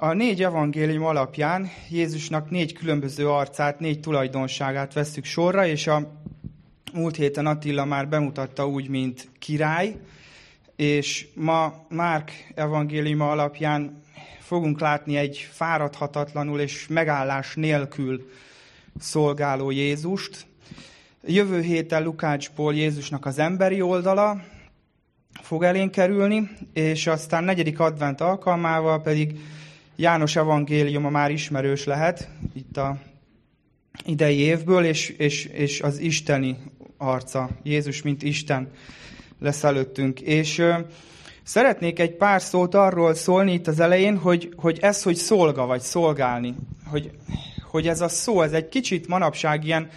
A 0.00 0.12
négy 0.12 0.42
evangélium 0.42 1.04
alapján 1.04 1.70
Jézusnak 1.88 2.50
négy 2.50 2.72
különböző 2.72 3.28
arcát, 3.28 3.80
négy 3.80 4.00
tulajdonságát 4.00 4.92
veszük 4.92 5.24
sorra, 5.24 5.66
és 5.66 5.86
a 5.86 6.20
múlt 6.92 7.16
héten 7.16 7.46
Attila 7.46 7.84
már 7.84 8.08
bemutatta 8.08 8.68
úgy, 8.68 8.88
mint 8.88 9.28
király, 9.38 9.96
és 10.76 11.26
ma 11.34 11.86
Márk 11.88 12.32
evangéliuma 12.54 13.30
alapján 13.30 14.02
fogunk 14.40 14.80
látni 14.80 15.16
egy 15.16 15.48
fáradhatatlanul 15.52 16.60
és 16.60 16.86
megállás 16.88 17.54
nélkül 17.54 18.30
szolgáló 18.98 19.70
Jézust. 19.70 20.46
Jövő 21.24 21.60
héten 21.60 22.02
Lukácsból 22.02 22.74
Jézusnak 22.74 23.26
az 23.26 23.38
emberi 23.38 23.80
oldala 23.80 24.42
fog 25.42 25.62
elénk 25.62 25.90
kerülni, 25.90 26.50
és 26.72 27.06
aztán 27.06 27.44
negyedik 27.44 27.80
advent 27.80 28.20
alkalmával 28.20 29.02
pedig 29.02 29.38
János 30.00 30.36
evangéliuma 30.36 31.10
már 31.10 31.30
ismerős 31.30 31.84
lehet 31.84 32.28
itt 32.54 32.76
a 32.76 32.96
idei 34.04 34.38
évből, 34.38 34.84
és, 34.84 35.08
és, 35.08 35.44
és 35.44 35.80
az 35.80 35.98
isteni 35.98 36.56
arca, 36.96 37.48
Jézus, 37.62 38.02
mint 38.02 38.22
Isten 38.22 38.70
lesz 39.40 39.64
előttünk. 39.64 40.20
És 40.20 40.58
ö, 40.58 40.74
szeretnék 41.42 41.98
egy 41.98 42.16
pár 42.16 42.42
szót 42.42 42.74
arról 42.74 43.14
szólni 43.14 43.52
itt 43.52 43.66
az 43.66 43.80
elején, 43.80 44.16
hogy, 44.18 44.52
hogy 44.56 44.78
ez, 44.80 45.02
hogy 45.02 45.16
szolga 45.16 45.66
vagy 45.66 45.80
szolgálni, 45.80 46.54
hogy, 46.86 47.10
hogy 47.62 47.88
ez 47.88 48.00
a 48.00 48.08
szó, 48.08 48.42
ez 48.42 48.52
egy 48.52 48.68
kicsit 48.68 49.08
manapság 49.08 49.64
ilyen, 49.64 49.90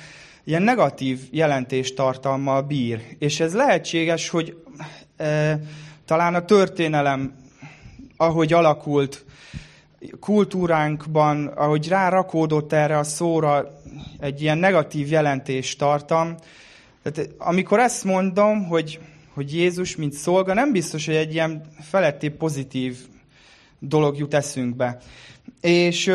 ilyen 0.44 0.62
negatív 0.62 1.20
jelentéstartalmal 1.31 2.62
bír. 2.62 3.02
És 3.20 3.40
ez 3.40 3.54
lehetséges, 3.54 4.30
hogy 4.30 4.64
e, 5.18 5.59
talán 6.06 6.36
a 6.36 6.45
történelem, 6.45 7.34
ahogy 8.18 8.54
alakult, 8.54 9.26
kultúránkban, 10.20 11.48
ahogy 11.48 11.88
rárakódott 11.88 12.73
erre 12.73 12.98
a 12.98 13.04
szóra 13.04 13.82
egy 14.20 14.42
ilyen 14.42 14.58
negatív 14.58 15.09
jelentés 15.09 15.75
tartam. 15.75 16.36
Tehát 17.03 17.30
amikor 17.38 17.80
ezt 17.80 18.03
mondom, 18.03 18.67
hogy, 18.67 19.00
hogy 19.34 19.53
Jézus, 19.53 19.95
mint 19.95 20.14
szolga, 20.14 20.53
nem 20.53 20.72
biztos, 20.72 21.06
hogy 21.06 21.16
egy 21.16 21.34
ilyen 21.34 21.62
feletti 21.80 22.30
pozitív 22.30 22.98
dolog 23.80 24.17
jut 24.17 24.34
eszünkbe. 24.34 24.98
És, 25.62 26.14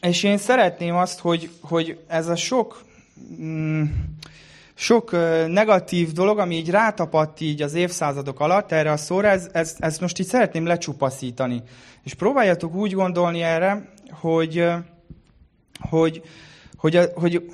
és 0.00 0.22
én 0.22 0.38
szeretném 0.38 0.96
azt, 0.96 1.18
hogy, 1.18 1.50
hogy 1.60 1.98
ez 2.06 2.28
a 2.28 2.36
sok, 2.36 2.84
mm, 3.40 3.84
sok 4.74 5.10
negatív 5.48 6.12
dolog, 6.12 6.38
ami 6.38 6.54
így 6.54 6.70
rátapadt 6.70 7.40
így 7.40 7.62
az 7.62 7.74
évszázadok 7.74 8.40
alatt 8.40 8.72
erre 8.72 8.90
a 8.90 8.96
szóra, 8.96 9.28
ez, 9.28 9.48
ez, 9.78 9.98
most 9.98 10.18
így 10.18 10.26
szeretném 10.26 10.66
lecsupaszítani. 10.66 11.62
És 12.02 12.14
próbáljatok 12.14 12.74
úgy 12.74 12.92
gondolni 12.92 13.42
erre, 13.42 13.92
hogy, 14.10 14.66
hogy, 15.88 16.22
hogy, 16.76 16.98
hogy, 17.14 17.50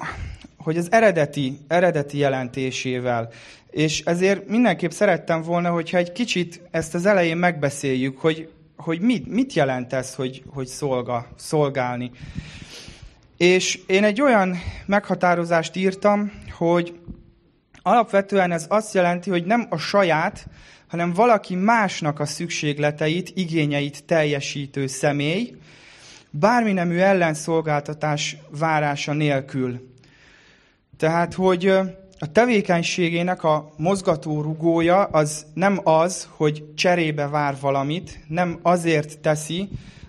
hogy 0.56 0.76
az 0.76 0.92
eredeti, 0.92 1.58
eredeti 1.68 2.18
jelentésével. 2.18 3.28
És 3.70 4.00
ezért 4.00 4.48
mindenképp 4.48 4.90
szerettem 4.90 5.42
volna, 5.42 5.70
hogyha 5.70 5.96
egy 5.96 6.12
kicsit 6.12 6.60
ezt 6.70 6.94
az 6.94 7.06
elején 7.06 7.36
megbeszéljük, 7.36 8.18
hogy, 8.18 8.48
hogy 8.76 9.00
mit, 9.00 9.26
mit 9.26 9.52
jelent 9.52 9.92
ez, 9.92 10.14
hogy, 10.14 10.42
hogy 10.54 10.66
szolga, 10.66 11.26
szolgálni. 11.36 12.10
És 13.36 13.78
én 13.86 14.04
egy 14.04 14.20
olyan 14.20 14.56
meghatározást 14.86 15.76
írtam, 15.76 16.32
hogy 16.60 17.00
alapvetően 17.82 18.52
ez 18.52 18.66
azt 18.68 18.94
jelenti, 18.94 19.30
hogy 19.30 19.44
nem 19.44 19.66
a 19.70 19.76
saját, 19.76 20.46
hanem 20.88 21.12
valaki 21.12 21.54
másnak 21.54 22.20
a 22.20 22.26
szükségleteit, 22.26 23.32
igényeit 23.34 24.04
teljesítő 24.04 24.86
személy, 24.86 25.56
bármi 26.30 26.72
nemű 26.72 26.98
ellenszolgáltatás 26.98 28.36
várása 28.58 29.12
nélkül. 29.12 29.94
Tehát, 30.96 31.34
hogy 31.34 31.66
a 32.18 32.32
tevékenységének 32.32 33.44
a 33.44 33.70
mozgató 33.76 34.42
rugója 34.42 35.04
az 35.04 35.46
nem 35.54 35.80
az, 35.84 36.28
hogy 36.30 36.64
cserébe 36.74 37.28
vár 37.28 37.56
valamit, 37.60 38.20
nem 38.28 38.58
azért 38.62 39.18
teszi, 39.18 39.68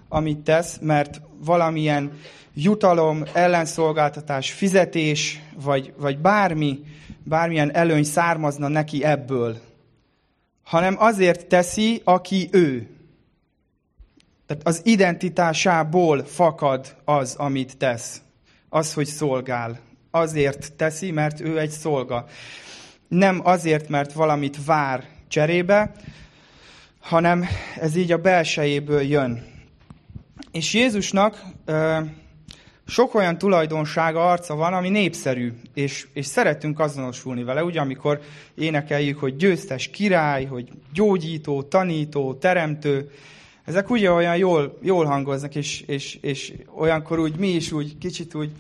amit 0.10 0.40
tesz, 0.40 0.78
mert 0.82 1.22
valamilyen 1.46 2.12
jutalom, 2.54 3.24
ellenszolgáltatás, 3.34 4.52
fizetés, 4.52 5.42
vagy, 5.56 5.94
vagy 5.98 6.18
bármi, 6.18 6.80
bármilyen 7.24 7.76
előny 7.76 8.04
származna 8.04 8.68
neki 8.68 9.04
ebből, 9.04 9.58
hanem 10.64 10.96
azért 11.00 11.48
teszi, 11.48 12.02
aki 12.04 12.50
ő. 12.52 12.88
Tehát 14.46 14.68
az 14.68 14.82
identitásából 14.84 16.24
fakad 16.26 16.96
az, 17.06 17.36
amit 17.36 17.78
tesz. 17.78 18.22
Az, 18.70 18.94
hogy 18.94 19.06
szolgál. 19.06 19.80
Azért 20.12 20.74
teszi, 20.74 21.12
mert 21.12 21.40
ő 21.40 21.60
egy 21.60 21.70
szolga. 21.70 22.26
Nem 23.08 23.42
azért, 23.44 23.90
mert 23.90 24.14
valamit 24.14 24.66
vár 24.66 25.04
cserébe, 25.28 25.92
hanem 27.00 27.46
ez 27.80 27.96
így 27.96 28.12
a 28.12 28.18
belsejéből 28.18 29.02
jön. 29.02 29.46
És 30.52 30.74
Jézusnak 30.74 31.44
sok 32.88 33.16
olyan 33.16 33.38
tulajdonsága, 33.38 34.32
arca 34.32 34.56
van, 34.56 34.74
ami 34.74 34.90
népszerű, 34.90 35.54
és, 35.74 36.08
és 36.14 36.26
szeretünk 36.26 36.80
azonosulni 36.80 37.44
vele, 37.44 37.64
ugye, 37.64 37.80
amikor 37.80 38.22
énekeljük, 38.56 39.20
hogy 39.20 39.36
győztes 39.36 39.88
király, 39.88 40.46
hogy 40.46 40.70
gyógyító, 40.94 41.64
tanító, 41.64 42.34
teremtő, 42.34 43.12
ezek 43.66 43.90
ugye 43.90 44.12
olyan 44.12 44.38
jól, 44.38 44.78
jól 44.82 45.06
hangoznak, 45.06 45.56
és, 45.56 45.82
és, 45.82 46.18
és 46.22 46.54
olyankor 46.76 47.20
úgy 47.20 47.36
mi 47.36 47.48
is 47.48 47.72
úgy 47.72 47.98
kicsit 47.98 48.36
úgy, 48.36 48.52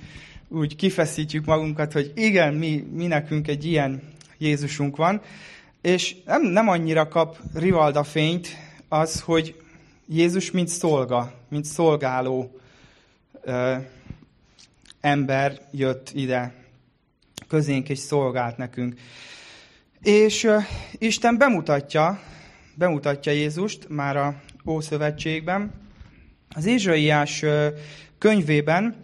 úgy 0.47 0.75
kifeszítjük 0.75 1.45
magunkat, 1.45 1.93
hogy 1.93 2.11
igen, 2.15 2.53
mi, 2.53 2.87
mi 2.93 3.07
nekünk 3.07 3.47
egy 3.47 3.65
ilyen 3.65 4.01
Jézusunk 4.37 4.95
van, 4.95 5.21
és 5.81 6.15
nem, 6.25 6.41
nem 6.41 6.69
annyira 6.69 7.07
kap 7.07 7.37
rivalda 7.53 8.03
fényt 8.03 8.47
az, 8.89 9.21
hogy 9.21 9.55
Jézus 10.07 10.51
mint 10.51 10.67
szolga, 10.67 11.33
mint 11.49 11.65
szolgáló 11.65 12.59
ember 15.01 15.61
jött 15.71 16.11
ide 16.13 16.53
közénk 17.47 17.89
és 17.89 17.99
szolgált 17.99 18.57
nekünk. 18.57 18.99
És 20.01 20.43
ö, 20.43 20.57
Isten 20.91 21.37
bemutatja, 21.37 22.19
bemutatja 22.75 23.31
Jézust 23.31 23.89
már 23.89 24.17
a 24.17 24.41
Ószövetségben. 24.65 25.71
Az 26.49 26.65
Ézsaiás 26.65 27.45
könyvében, 28.17 28.95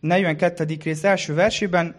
42. 0.00 0.76
rész 0.82 1.04
első 1.04 1.34
versében 1.34 1.94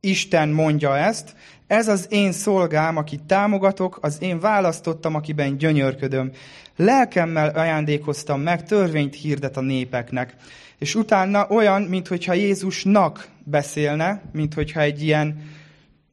Isten 0.00 0.48
mondja 0.48 0.96
ezt, 0.96 1.34
ez 1.68 1.88
az 1.88 2.06
én 2.10 2.32
szolgám, 2.32 2.96
akit 2.96 3.22
támogatok, 3.22 3.98
az 4.00 4.16
én 4.20 4.40
választottam, 4.40 5.14
akiben 5.14 5.56
gyönyörködöm. 5.56 6.30
Lelkemmel 6.76 7.48
ajándékoztam 7.48 8.40
meg, 8.40 8.64
törvényt 8.64 9.14
hirdet 9.14 9.56
a 9.56 9.60
népeknek. 9.60 10.34
És 10.78 10.94
utána 10.94 11.46
olyan, 11.48 11.82
mintha 11.82 12.32
Jézusnak 12.32 13.28
beszélne, 13.44 14.22
mintha 14.32 14.80
egy 14.80 15.02
ilyen 15.02 15.42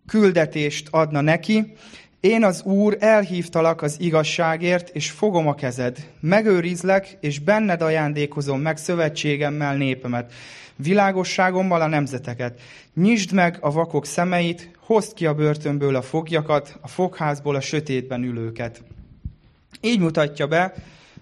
küldetést 0.07 0.88
adna 0.91 1.21
neki, 1.21 1.73
én 2.19 2.43
az 2.43 2.63
Úr 2.63 2.97
elhívtalak 2.99 3.81
az 3.81 3.95
igazságért, 3.99 4.89
és 4.89 5.11
fogom 5.11 5.47
a 5.47 5.55
kezed. 5.55 5.97
Megőrizlek, 6.19 7.17
és 7.19 7.39
benned 7.39 7.81
ajándékozom 7.81 8.61
meg 8.61 8.77
szövetségemmel 8.77 9.75
népemet, 9.75 10.33
világosságommal 10.77 11.81
a 11.81 11.87
nemzeteket. 11.87 12.61
Nyisd 12.93 13.31
meg 13.31 13.57
a 13.61 13.71
vakok 13.71 14.05
szemeit, 14.05 14.69
hozd 14.79 15.13
ki 15.13 15.25
a 15.25 15.33
börtönből 15.33 15.95
a 15.95 16.01
fogjakat, 16.01 16.77
a 16.81 16.87
fogházból 16.87 17.55
a 17.55 17.61
sötétben 17.61 18.23
ülőket. 18.23 18.83
Így 19.81 19.99
mutatja 19.99 20.47
be 20.47 20.73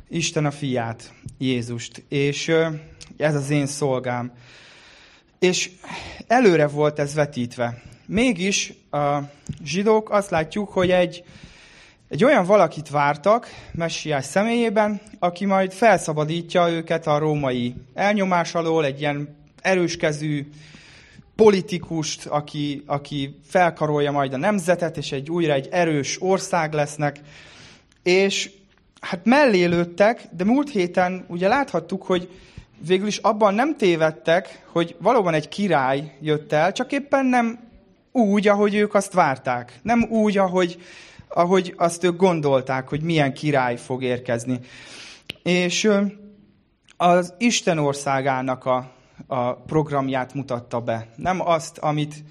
Isten 0.09 0.45
a 0.45 0.51
fiát, 0.51 1.13
Jézust, 1.37 2.03
és 2.09 2.51
ez 3.17 3.35
az 3.35 3.49
én 3.49 3.65
szolgám. 3.65 4.31
És 5.39 5.71
előre 6.27 6.67
volt 6.67 6.99
ez 6.99 7.13
vetítve. 7.13 7.81
Mégis 8.05 8.73
a 8.91 9.17
zsidók 9.63 10.09
azt 10.09 10.29
látjuk, 10.29 10.69
hogy 10.69 10.91
egy, 10.91 11.23
egy 12.09 12.23
olyan 12.23 12.45
valakit 12.45 12.89
vártak 12.89 13.47
Messiás 13.71 14.25
személyében, 14.25 15.01
aki 15.19 15.45
majd 15.45 15.71
felszabadítja 15.71 16.69
őket 16.69 17.07
a 17.07 17.17
római 17.17 17.75
elnyomás 17.93 18.55
alól, 18.55 18.85
egy 18.85 18.99
ilyen 18.99 19.42
erőskezű 19.63 20.47
politikust, 21.35 22.25
aki, 22.25 22.83
aki 22.85 23.39
felkarolja 23.45 24.11
majd 24.11 24.33
a 24.33 24.37
nemzetet, 24.37 24.97
és 24.97 25.11
egy 25.11 25.29
újra 25.29 25.53
egy 25.53 25.67
erős 25.71 26.21
ország 26.21 26.73
lesznek. 26.73 27.19
És 28.03 28.51
hát 28.99 29.25
mellé 29.25 29.63
lőttek, 29.63 30.23
de 30.31 30.43
múlt 30.43 30.69
héten 30.69 31.25
ugye 31.27 31.47
láthattuk, 31.47 32.03
hogy 32.03 32.29
végül 32.87 33.07
is 33.07 33.17
abban 33.17 33.53
nem 33.53 33.77
tévedtek, 33.77 34.63
hogy 34.71 34.95
valóban 34.99 35.33
egy 35.33 35.47
király 35.47 36.17
jött 36.21 36.51
el, 36.51 36.71
csak 36.71 36.91
éppen 36.91 37.25
nem 37.25 37.59
úgy, 38.11 38.47
ahogy 38.47 38.75
ők 38.75 38.93
azt 38.93 39.13
várták. 39.13 39.79
Nem 39.81 40.05
úgy, 40.09 40.37
ahogy, 40.37 40.81
ahogy 41.27 41.73
azt 41.77 42.03
ők 42.03 42.17
gondolták, 42.17 42.89
hogy 42.89 43.01
milyen 43.01 43.33
király 43.33 43.77
fog 43.77 44.03
érkezni. 44.03 44.59
És 45.43 45.89
az 46.97 47.33
Isten 47.37 47.77
országának 47.77 48.65
a, 48.65 48.91
a 49.27 49.53
programját 49.53 50.33
mutatta 50.33 50.81
be, 50.81 51.07
nem 51.15 51.47
azt, 51.47 51.77
amit, 51.77 52.23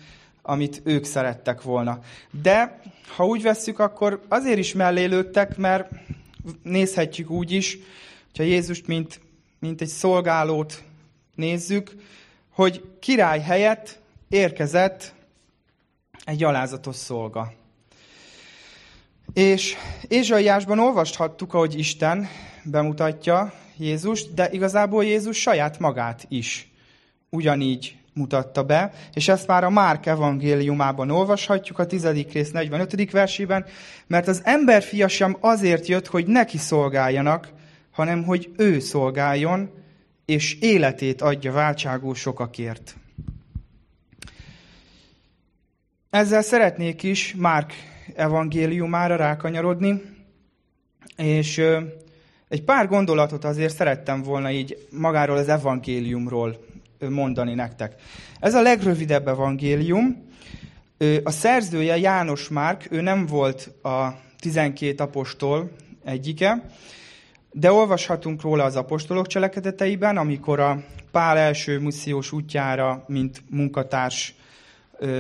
amit 0.42 0.80
ők 0.84 1.04
szerettek 1.04 1.62
volna. 1.62 1.98
De 2.42 2.80
ha 3.16 3.26
úgy 3.26 3.42
vesszük, 3.42 3.78
akkor 3.78 4.22
azért 4.28 4.58
is 4.58 4.72
mellé 4.72 5.04
lőttek, 5.04 5.56
mert 5.56 5.90
nézhetjük 6.62 7.30
úgy 7.30 7.50
is, 7.52 7.78
hogyha 8.26 8.42
Jézust 8.42 8.86
mint, 8.86 9.20
mint 9.58 9.80
egy 9.80 9.88
szolgálót 9.88 10.82
nézzük, 11.34 11.96
hogy 12.50 12.84
király 13.00 13.40
helyett 13.40 14.00
érkezett 14.28 15.14
egy 16.24 16.44
alázatos 16.44 16.96
szolga. 16.96 17.52
És 19.32 19.74
Ézsaiásban 20.08 20.78
olvashattuk, 20.78 21.54
ahogy 21.54 21.78
Isten 21.78 22.28
bemutatja 22.64 23.52
Jézust, 23.76 24.34
de 24.34 24.50
igazából 24.50 25.04
Jézus 25.04 25.40
saját 25.40 25.78
magát 25.78 26.26
is 26.28 26.71
ugyanígy 27.32 27.96
mutatta 28.14 28.62
be, 28.62 28.92
és 29.14 29.28
ezt 29.28 29.46
már 29.46 29.64
a 29.64 29.70
Márk 29.70 30.06
evangéliumában 30.06 31.10
olvashatjuk, 31.10 31.78
a 31.78 31.86
10. 31.86 32.06
rész 32.32 32.50
45. 32.50 33.10
versében, 33.10 33.64
mert 34.06 34.28
az 34.28 34.40
emberfia 34.44 35.08
sem 35.08 35.36
azért 35.40 35.86
jött, 35.86 36.06
hogy 36.06 36.26
neki 36.26 36.58
szolgáljanak, 36.58 37.52
hanem 37.90 38.24
hogy 38.24 38.52
ő 38.56 38.80
szolgáljon, 38.80 39.70
és 40.24 40.58
életét 40.60 41.22
adja 41.22 41.52
váltságú 41.52 42.12
sokakért. 42.12 42.96
Ezzel 46.10 46.42
szeretnék 46.42 47.02
is 47.02 47.34
Márk 47.38 47.72
evangéliumára 48.14 49.16
rákanyarodni, 49.16 50.02
és 51.16 51.62
egy 52.48 52.62
pár 52.62 52.88
gondolatot 52.88 53.44
azért 53.44 53.74
szerettem 53.74 54.22
volna 54.22 54.50
így 54.50 54.86
magáról 54.90 55.36
az 55.36 55.48
evangéliumról 55.48 56.70
mondani 57.08 57.54
nektek. 57.54 57.94
Ez 58.40 58.54
a 58.54 58.62
legrövidebb 58.62 59.28
evangélium. 59.28 60.30
A 61.22 61.30
szerzője 61.30 61.96
János 61.96 62.48
Márk, 62.48 62.86
ő 62.90 63.00
nem 63.00 63.26
volt 63.26 63.70
a 63.82 64.08
12 64.38 65.02
apostol 65.02 65.70
egyike, 66.04 66.64
de 67.52 67.72
olvashatunk 67.72 68.42
róla 68.42 68.64
az 68.64 68.76
apostolok 68.76 69.26
cselekedeteiben, 69.26 70.16
amikor 70.16 70.60
a 70.60 70.82
Pál 71.10 71.38
első 71.38 71.78
missziós 71.78 72.32
útjára, 72.32 73.04
mint 73.06 73.42
munkatárs 73.50 74.34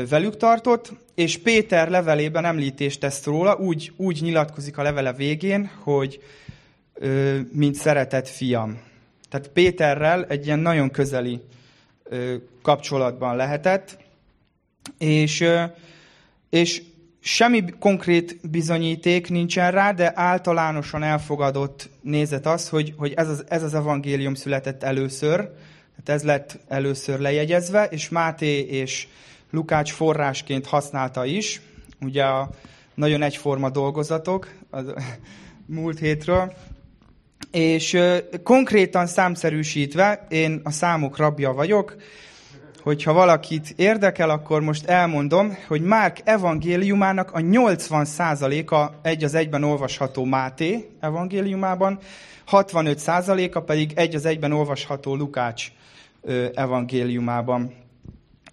velük 0.08 0.36
tartott, 0.36 0.92
és 1.14 1.38
Péter 1.38 1.88
levelében 1.88 2.44
említést 2.44 3.00
tesz 3.00 3.24
róla, 3.24 3.56
úgy, 3.56 3.92
úgy 3.96 4.22
nyilatkozik 4.22 4.78
a 4.78 4.82
levele 4.82 5.12
végén, 5.12 5.70
hogy 5.82 6.20
mint 7.52 7.74
szeretett 7.74 8.28
fiam. 8.28 8.80
Tehát 9.28 9.48
Péterrel 9.48 10.24
egy 10.24 10.46
ilyen 10.46 10.58
nagyon 10.58 10.90
közeli 10.90 11.40
kapcsolatban 12.62 13.36
lehetett, 13.36 13.98
és, 14.98 15.44
és 16.50 16.82
semmi 17.20 17.64
konkrét 17.78 18.50
bizonyíték 18.50 19.28
nincsen 19.28 19.70
rá, 19.70 19.92
de 19.92 20.12
általánosan 20.14 21.02
elfogadott 21.02 21.88
nézet 22.00 22.46
az, 22.46 22.68
hogy, 22.68 22.94
hogy 22.96 23.12
ez, 23.12 23.28
az, 23.28 23.44
ez 23.48 23.62
az 23.62 23.74
evangélium 23.74 24.34
született 24.34 24.82
először, 24.82 25.36
tehát 26.04 26.20
ez 26.20 26.22
lett 26.22 26.58
először 26.68 27.18
lejegyezve, 27.18 27.84
és 27.84 28.08
Máté 28.08 28.60
és 28.60 29.08
Lukács 29.50 29.92
forrásként 29.92 30.66
használta 30.66 31.24
is, 31.24 31.60
ugye 32.00 32.24
a 32.24 32.50
nagyon 32.94 33.22
egyforma 33.22 33.70
dolgozatok 33.70 34.54
az 34.70 34.94
múlt 35.66 35.98
hétről, 35.98 36.52
és 37.52 37.98
konkrétan 38.42 39.06
számszerűsítve, 39.06 40.26
én 40.28 40.60
a 40.64 40.70
számok 40.70 41.16
rabja 41.16 41.52
vagyok, 41.52 41.96
hogyha 42.82 43.12
valakit 43.12 43.72
érdekel, 43.76 44.30
akkor 44.30 44.60
most 44.60 44.86
elmondom, 44.86 45.56
hogy 45.66 45.82
Márk 45.82 46.18
evangéliumának 46.24 47.32
a 47.32 47.38
80%-a 47.38 48.90
egy 49.02 49.24
az 49.24 49.34
egyben 49.34 49.64
olvasható 49.64 50.24
Máté 50.24 50.88
evangéliumában, 51.00 51.98
65%-a 52.50 53.60
pedig 53.60 53.92
egy 53.94 54.14
az 54.14 54.24
egyben 54.24 54.52
olvasható 54.52 55.14
Lukács 55.16 55.66
evangéliumában. 56.54 57.74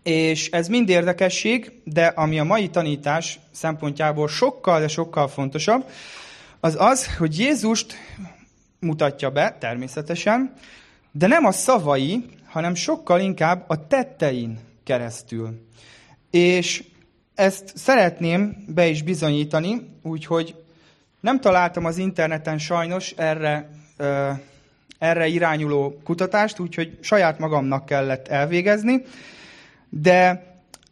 És 0.03 0.49
ez 0.49 0.67
mind 0.67 0.89
érdekesség, 0.89 1.71
de 1.83 2.05
ami 2.05 2.39
a 2.39 2.43
mai 2.43 2.69
tanítás 2.69 3.39
szempontjából 3.51 4.27
sokkal, 4.27 4.79
de 4.79 4.87
sokkal 4.87 5.27
fontosabb, 5.27 5.85
az 6.59 6.75
az, 6.79 7.15
hogy 7.15 7.39
Jézust 7.39 7.95
mutatja 8.79 9.29
be, 9.29 9.55
természetesen, 9.59 10.53
de 11.11 11.27
nem 11.27 11.45
a 11.45 11.51
szavai, 11.51 12.25
hanem 12.45 12.75
sokkal 12.75 13.19
inkább 13.19 13.63
a 13.67 13.87
tettein 13.87 14.59
keresztül. 14.83 15.67
És 16.31 16.83
ezt 17.35 17.71
szeretném 17.75 18.65
be 18.67 18.87
is 18.87 19.03
bizonyítani, 19.03 19.89
úgyhogy 20.01 20.55
nem 21.19 21.39
találtam 21.39 21.85
az 21.85 21.97
interneten 21.97 22.57
sajnos 22.57 23.11
erre, 23.11 23.69
erre 24.99 25.27
irányuló 25.27 25.99
kutatást, 26.03 26.59
úgyhogy 26.59 26.97
saját 27.01 27.39
magamnak 27.39 27.85
kellett 27.85 28.27
elvégezni, 28.27 29.01
de 29.89 30.47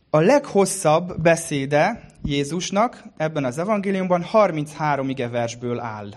a 0.09 0.19
leghosszabb 0.19 1.21
beszéde 1.21 2.05
Jézusnak 2.23 3.03
ebben 3.17 3.45
az 3.45 3.57
evangéliumban 3.57 4.23
33 4.23 5.09
ige 5.09 5.29
versből 5.29 5.79
áll 5.79 6.09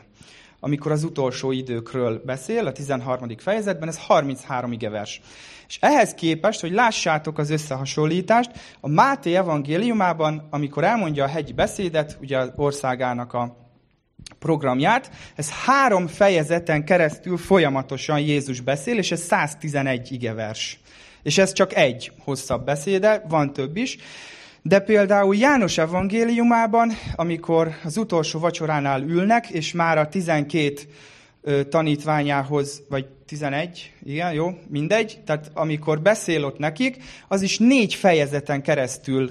amikor 0.61 0.93
az 0.93 1.05
utolsó 1.05 1.53
időkről 1.53 2.23
beszél, 2.25 2.67
a 2.67 2.73
13. 2.73 3.29
fejezetben, 3.39 3.89
ez 3.89 3.99
33 3.99 4.73
igevers. 4.73 5.21
És 5.69 5.79
ehhez 5.81 6.15
képest, 6.15 6.61
hogy 6.61 6.73
lássátok 6.73 7.39
az 7.39 7.51
összehasonlítást, 7.51 8.51
a 8.81 8.89
Máté 8.89 9.35
evangéliumában, 9.35 10.47
amikor 10.51 10.85
elmondja 10.85 11.25
a 11.25 11.29
hegyi 11.29 11.53
beszédet, 11.53 12.19
ugye 12.21 12.39
az 12.39 12.53
országának 12.57 13.33
a 13.33 13.57
programját, 14.39 15.11
ez 15.35 15.51
három 15.51 16.07
fejezeten 16.07 16.85
keresztül 16.85 17.37
folyamatosan 17.37 18.21
Jézus 18.21 18.61
beszél, 18.61 18.99
és 18.99 19.11
ez 19.11 19.21
111 19.21 20.13
igevers. 20.13 20.81
És 21.23 21.39
ez 21.39 21.53
csak 21.53 21.75
egy 21.75 22.13
hosszabb 22.25 22.65
beszéde, 22.65 23.25
van 23.29 23.53
több 23.53 23.77
is. 23.77 23.99
De 24.63 24.81
például 24.81 25.37
János 25.37 25.79
evangéliumában, 25.79 26.91
amikor 27.15 27.75
az 27.85 27.97
utolsó 27.97 28.39
vacsoránál 28.39 29.03
ülnek, 29.03 29.51
és 29.51 29.73
már 29.73 29.99
a 29.99 30.09
12 30.09 30.81
tanítványához, 31.69 32.83
vagy 32.89 33.07
11, 33.27 33.93
igen, 34.03 34.33
jó, 34.33 34.59
mindegy, 34.69 35.21
tehát 35.25 35.51
amikor 35.55 36.01
beszél 36.01 36.45
ott 36.45 36.59
nekik, 36.59 36.97
az 37.29 37.43
is 37.43 37.59
négy 37.59 37.95
fejezeten 37.95 38.63
keresztül 38.63 39.31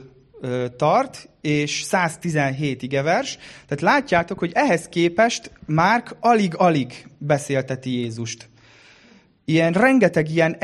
tart, 0.77 1.29
és 1.41 1.81
117 1.81 2.81
igevers. 2.81 3.38
Tehát 3.67 3.81
látjátok, 3.81 4.39
hogy 4.39 4.51
ehhez 4.53 4.88
képest 4.88 5.51
Márk 5.65 6.15
alig-alig 6.19 7.07
beszélteti 7.17 8.00
Jézust 8.00 8.49
ilyen 9.50 9.74
rengeteg 9.74 10.29
ilyen 10.29 10.58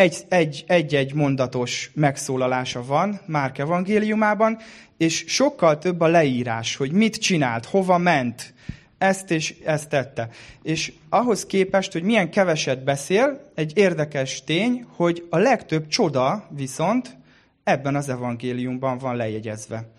egy-egy 0.67 1.13
mondatos 1.13 1.91
megszólalása 1.93 2.85
van 2.85 3.19
Márk 3.25 3.57
evangéliumában, 3.57 4.57
és 4.97 5.23
sokkal 5.27 5.77
több 5.77 6.01
a 6.01 6.07
leírás, 6.07 6.75
hogy 6.75 6.91
mit 6.91 7.15
csinált, 7.15 7.65
hova 7.65 7.97
ment, 7.97 8.53
ezt 8.97 9.31
és 9.31 9.55
ezt 9.65 9.89
tette. 9.89 10.29
És 10.63 10.93
ahhoz 11.09 11.45
képest, 11.45 11.91
hogy 11.91 12.03
milyen 12.03 12.29
keveset 12.29 12.83
beszél, 12.83 13.51
egy 13.55 13.71
érdekes 13.77 14.43
tény, 14.43 14.85
hogy 14.95 15.27
a 15.29 15.37
legtöbb 15.37 15.87
csoda 15.87 16.47
viszont 16.49 17.17
ebben 17.63 17.95
az 17.95 18.09
evangéliumban 18.09 18.97
van 18.97 19.15
lejegyezve. 19.15 19.89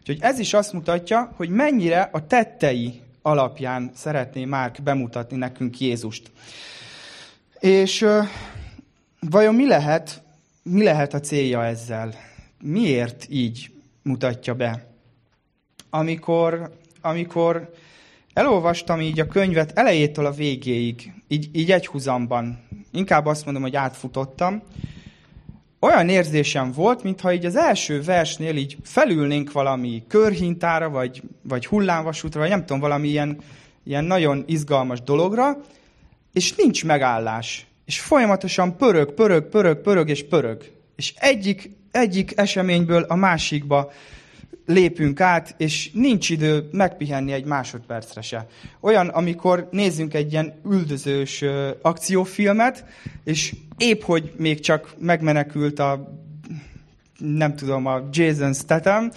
Úgyhogy 0.00 0.18
ez 0.20 0.38
is 0.38 0.54
azt 0.54 0.72
mutatja, 0.72 1.32
hogy 1.36 1.48
mennyire 1.48 2.08
a 2.12 2.26
tettei 2.26 3.00
alapján 3.22 3.90
szeretné 3.94 4.44
Márk 4.44 4.82
bemutatni 4.82 5.36
nekünk 5.36 5.80
Jézust. 5.80 6.30
És 7.66 8.02
uh, 8.02 8.24
vajon 9.20 9.54
mi 9.54 9.66
lehet, 9.66 10.22
mi 10.62 10.82
lehet 10.82 11.14
a 11.14 11.20
célja 11.20 11.64
ezzel? 11.64 12.14
Miért 12.62 13.26
így 13.30 13.70
mutatja 14.02 14.54
be? 14.54 14.86
Amikor, 15.90 16.70
amikor 17.00 17.72
elolvastam 18.32 19.00
így 19.00 19.20
a 19.20 19.26
könyvet 19.26 19.78
elejétől 19.78 20.26
a 20.26 20.30
végéig, 20.30 21.12
így, 21.28 21.48
így 21.52 21.72
egy 21.72 21.86
huzamban, 21.86 22.58
inkább 22.92 23.26
azt 23.26 23.44
mondom, 23.44 23.62
hogy 23.62 23.76
átfutottam, 23.76 24.62
olyan 25.80 26.08
érzésem 26.08 26.72
volt, 26.72 27.02
mintha 27.02 27.32
így 27.32 27.44
az 27.44 27.56
első 27.56 28.02
versnél 28.02 28.56
így 28.56 28.76
felülnénk 28.82 29.52
valami 29.52 30.04
körhintára, 30.08 30.90
vagy, 30.90 31.22
vagy 31.42 31.66
hullámvasútra, 31.66 32.40
vagy 32.40 32.50
nem 32.50 32.60
tudom, 32.60 32.80
valami 32.80 33.08
ilyen, 33.08 33.38
ilyen 33.84 34.04
nagyon 34.04 34.44
izgalmas 34.46 35.02
dologra, 35.02 35.56
és 36.36 36.54
nincs 36.54 36.84
megállás. 36.84 37.66
És 37.84 38.00
folyamatosan 38.00 38.76
pörög, 38.76 39.12
pörög, 39.12 39.44
pörög, 39.44 39.80
pörög 39.80 40.08
és 40.08 40.24
pörög. 40.24 40.72
És 40.96 41.14
egyik, 41.18 41.70
egyik 41.90 42.32
eseményből 42.36 43.02
a 43.02 43.14
másikba 43.14 43.92
lépünk 44.66 45.20
át, 45.20 45.54
és 45.58 45.90
nincs 45.92 46.30
idő 46.30 46.68
megpihenni 46.72 47.32
egy 47.32 47.44
másodpercre 47.44 48.20
se. 48.20 48.46
Olyan, 48.80 49.08
amikor 49.08 49.68
nézzünk 49.70 50.14
egy 50.14 50.32
ilyen 50.32 50.60
üldözős 50.66 51.44
akciófilmet, 51.82 52.84
és 53.24 53.54
épp, 53.76 54.02
hogy 54.02 54.32
még 54.36 54.60
csak 54.60 54.94
megmenekült 54.98 55.78
a, 55.78 56.12
nem 57.18 57.56
tudom, 57.56 57.86
a 57.86 58.08
Jason 58.12 58.54
Statham, 58.54 59.10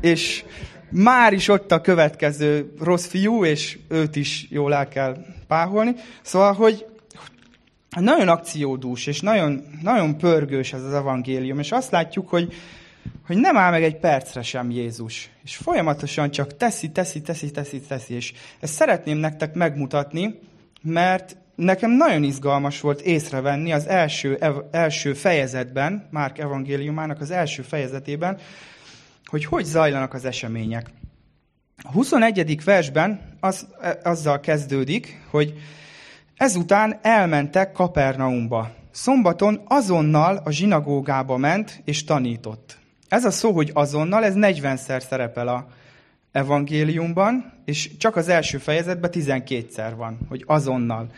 és 0.00 0.44
már 0.92 1.32
is 1.32 1.48
ott 1.48 1.72
a 1.72 1.80
következő 1.80 2.72
rossz 2.80 3.06
fiú, 3.06 3.44
és 3.44 3.78
őt 3.88 4.16
is 4.16 4.46
jól 4.50 4.74
el 4.74 4.88
kell 4.88 5.16
páholni. 5.46 5.94
Szóval, 6.22 6.52
hogy 6.52 6.86
nagyon 8.00 8.28
akciódús, 8.28 9.06
és 9.06 9.20
nagyon, 9.20 9.64
nagyon 9.82 10.18
pörgős 10.18 10.72
ez 10.72 10.82
az 10.82 10.94
evangélium, 10.94 11.58
és 11.58 11.72
azt 11.72 11.90
látjuk, 11.90 12.28
hogy, 12.28 12.52
hogy 13.26 13.36
nem 13.36 13.56
áll 13.56 13.70
meg 13.70 13.82
egy 13.82 13.96
percre 13.96 14.42
sem 14.42 14.70
Jézus, 14.70 15.30
és 15.44 15.56
folyamatosan 15.56 16.30
csak 16.30 16.56
teszi, 16.56 16.90
teszi, 16.90 17.20
teszi, 17.20 17.50
teszi, 17.50 17.80
teszi, 17.80 18.14
és 18.14 18.32
ezt 18.60 18.74
szeretném 18.74 19.16
nektek 19.16 19.54
megmutatni, 19.54 20.38
mert 20.82 21.36
nekem 21.54 21.90
nagyon 21.90 22.22
izgalmas 22.22 22.80
volt 22.80 23.00
észrevenni 23.00 23.72
az 23.72 23.86
első, 23.86 24.38
első 24.70 25.12
fejezetben, 25.12 26.08
Márk 26.10 26.38
evangéliumának 26.38 27.20
az 27.20 27.30
első 27.30 27.62
fejezetében, 27.62 28.38
hogy 29.32 29.44
hogy 29.44 29.64
zajlanak 29.64 30.14
az 30.14 30.24
események. 30.24 30.90
A 31.82 31.90
21. 31.92 32.64
versben 32.64 33.36
az, 33.40 33.66
azzal 34.02 34.40
kezdődik, 34.40 35.20
hogy 35.30 35.54
ezután 36.36 36.98
elmentek 37.02 37.72
Kapernaumba. 37.72 38.74
Szombaton 38.90 39.60
azonnal 39.64 40.36
a 40.44 40.50
zsinagógába 40.50 41.36
ment 41.36 41.82
és 41.84 42.04
tanított. 42.04 42.78
Ez 43.08 43.24
a 43.24 43.30
szó, 43.30 43.52
hogy 43.52 43.70
azonnal, 43.74 44.24
ez 44.24 44.34
40-szer 44.36 45.00
szerepel 45.00 45.48
a 45.48 45.66
evangéliumban, 46.32 47.52
és 47.64 47.96
csak 47.96 48.16
az 48.16 48.28
első 48.28 48.58
fejezetben 48.58 49.10
12-szer 49.14 49.92
van, 49.96 50.18
hogy 50.28 50.44
azonnal. 50.46 51.10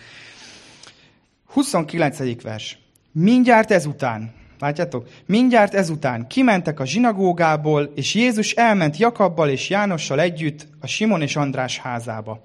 29. 1.46 2.42
vers. 2.42 2.78
Mindjárt 3.12 3.70
ezután, 3.70 4.32
látjátok? 4.64 5.08
Mindjárt 5.26 5.74
ezután 5.74 6.26
kimentek 6.26 6.80
a 6.80 6.86
zsinagógából, 6.86 7.92
és 7.94 8.14
Jézus 8.14 8.52
elment 8.52 8.96
Jakabbal 8.96 9.48
és 9.48 9.68
Jánossal 9.68 10.20
együtt 10.20 10.66
a 10.80 10.86
Simon 10.86 11.22
és 11.22 11.36
András 11.36 11.78
házába. 11.78 12.42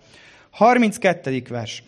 32. 0.49 1.43
vers. 1.49 1.83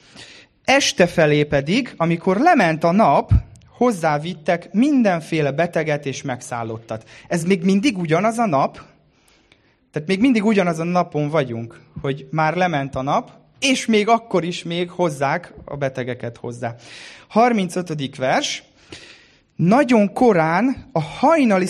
Este 0.63 1.07
felé 1.07 1.43
pedig, 1.43 1.93
amikor 1.97 2.37
lement 2.37 2.83
a 2.83 2.91
nap, 2.91 3.31
hozzávittek 3.77 4.73
mindenféle 4.73 5.51
beteget 5.51 6.05
és 6.05 6.21
megszállottat. 6.21 7.09
Ez 7.27 7.43
még 7.43 7.63
mindig 7.63 7.97
ugyanaz 7.97 8.37
a 8.37 8.45
nap, 8.45 8.81
tehát 9.91 10.07
még 10.07 10.19
mindig 10.19 10.45
ugyanaz 10.45 10.79
a 10.79 10.83
napon 10.83 11.29
vagyunk, 11.29 11.81
hogy 12.01 12.27
már 12.31 12.55
lement 12.55 12.95
a 12.95 13.01
nap, 13.01 13.31
és 13.59 13.85
még 13.85 14.07
akkor 14.07 14.43
is 14.43 14.63
még 14.63 14.89
hozzák 14.89 15.53
a 15.65 15.75
betegeket 15.75 16.37
hozzá. 16.37 16.75
35. 17.27 18.15
vers. 18.15 18.63
Nagyon 19.63 20.13
korán 20.13 20.89
a 20.91 21.01
hajnali 21.01 21.65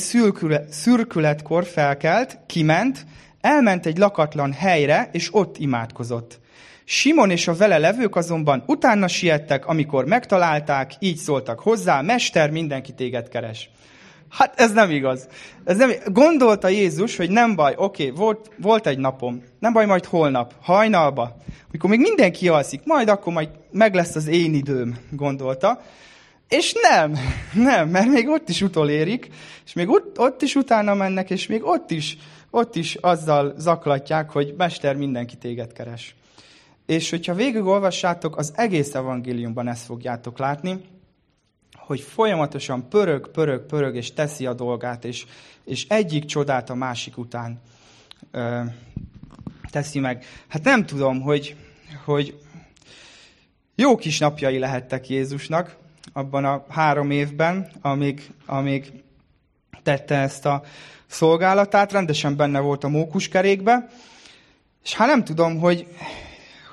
szürkületkor 0.69 1.65
felkelt, 1.65 2.39
kiment, 2.45 3.05
elment 3.41 3.85
egy 3.85 3.97
lakatlan 3.97 4.53
helyre, 4.53 5.09
és 5.11 5.33
ott 5.33 5.57
imádkozott. 5.57 6.39
Simon 6.83 7.29
és 7.29 7.47
a 7.47 7.55
vele 7.55 7.77
levők 7.77 8.15
azonban 8.15 8.63
utána 8.67 9.07
siettek, 9.07 9.65
amikor 9.65 10.05
megtalálták, 10.05 10.91
így 10.99 11.15
szóltak 11.15 11.59
hozzá, 11.59 12.01
Mester, 12.01 12.49
mindenki 12.49 12.93
téged 12.93 13.27
keres. 13.27 13.69
Hát 14.29 14.59
ez 14.59 14.71
nem 14.71 14.89
igaz. 14.89 15.27
Ez 15.65 15.77
nem, 15.77 15.91
gondolta 16.05 16.67
Jézus, 16.67 17.15
hogy 17.15 17.29
nem 17.29 17.55
baj, 17.55 17.73
oké, 17.77 18.03
okay, 18.03 18.17
volt, 18.17 18.51
volt 18.57 18.87
egy 18.87 18.99
napom, 18.99 19.43
nem 19.59 19.73
baj, 19.73 19.85
majd 19.85 20.05
holnap, 20.05 20.53
hajnalba, 20.61 21.35
amikor 21.69 21.89
még 21.89 21.99
mindenki 21.99 22.47
alszik, 22.47 22.81
majd 22.85 23.09
akkor 23.09 23.33
majd 23.33 23.49
meg 23.71 23.93
lesz 23.93 24.15
az 24.15 24.27
én 24.27 24.53
időm, 24.53 24.97
gondolta. 25.09 25.81
És 26.51 26.73
nem, 26.89 27.17
nem, 27.53 27.89
mert 27.89 28.07
még 28.07 28.27
ott 28.27 28.49
is 28.49 28.61
utolérik, 28.61 29.29
és 29.65 29.73
még 29.73 29.89
ott, 29.89 30.19
ott 30.19 30.41
is 30.41 30.55
utána 30.55 30.93
mennek, 30.93 31.29
és 31.29 31.47
még 31.47 31.63
ott 31.63 31.91
is, 31.91 32.17
ott 32.49 32.75
is 32.75 32.95
azzal 32.95 33.53
zaklatják, 33.57 34.29
hogy 34.29 34.53
Mester, 34.57 34.95
mindenki 34.95 35.35
téged 35.35 35.73
keres. 35.73 36.15
És 36.85 37.09
hogyha 37.09 37.33
végigolvassátok, 37.33 38.37
az 38.37 38.53
egész 38.55 38.95
evangéliumban 38.95 39.67
ezt 39.67 39.85
fogjátok 39.85 40.37
látni, 40.37 40.81
hogy 41.75 42.01
folyamatosan 42.01 42.89
pörög, 42.89 43.31
pörög, 43.31 43.65
pörög, 43.65 43.95
és 43.95 44.13
teszi 44.13 44.45
a 44.45 44.53
dolgát, 44.53 45.05
és, 45.05 45.25
és 45.65 45.85
egyik 45.87 46.25
csodát 46.25 46.69
a 46.69 46.75
másik 46.75 47.17
után 47.17 47.61
ö, 48.31 48.61
teszi 49.69 49.99
meg. 49.99 50.25
Hát 50.47 50.63
nem 50.63 50.85
tudom, 50.85 51.21
hogy, 51.21 51.55
hogy 52.05 52.39
jó 53.75 53.95
kis 53.95 54.19
napjai 54.19 54.59
lehettek 54.59 55.09
Jézusnak 55.09 55.79
abban 56.13 56.45
a 56.45 56.65
három 56.69 57.11
évben, 57.11 57.71
amíg, 57.81 58.31
amíg 58.45 58.91
tette 59.83 60.15
ezt 60.15 60.45
a 60.45 60.63
szolgálatát, 61.07 61.91
rendesen 61.91 62.35
benne 62.35 62.59
volt 62.59 62.83
a 62.83 62.89
mókuskerékbe, 62.89 63.89
és 64.83 64.93
hát 64.93 65.07
nem 65.07 65.23
tudom, 65.23 65.59
hogy 65.59 65.87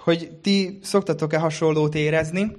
hogy 0.09 0.31
ti 0.43 0.79
szoktatok-e 0.83 1.39
hasonlót 1.39 1.95
érezni. 1.95 2.53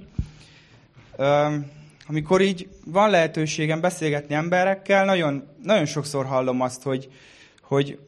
Amikor 2.06 2.40
így 2.40 2.68
van 2.84 3.10
lehetőségem 3.10 3.80
beszélgetni 3.80 4.34
emberekkel, 4.34 5.04
nagyon, 5.04 5.48
nagyon 5.62 5.86
sokszor 5.86 6.26
hallom 6.26 6.60
azt, 6.60 6.82
hogy, 6.82 7.08
hogy, 7.62 7.98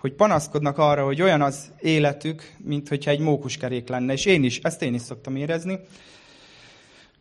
hogy 0.00 0.12
panaszkodnak 0.12 0.78
arra, 0.78 1.04
hogy 1.04 1.22
olyan 1.22 1.42
az 1.42 1.70
életük, 1.80 2.52
mint 2.64 2.88
hogyha 2.88 3.10
egy 3.10 3.18
mókuskerék 3.18 3.88
lenne. 3.88 4.12
És 4.12 4.24
én 4.24 4.44
is, 4.44 4.58
ezt 4.58 4.82
én 4.82 4.94
is 4.94 5.02
szoktam 5.02 5.36
érezni. 5.36 5.78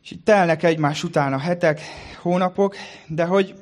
És 0.07 0.13
így 0.13 0.23
telnek 0.23 0.63
egymás 0.63 1.03
után 1.03 1.33
a 1.33 1.37
hetek, 1.37 1.81
hónapok, 2.21 2.75
de 3.07 3.25
hogy, 3.25 3.55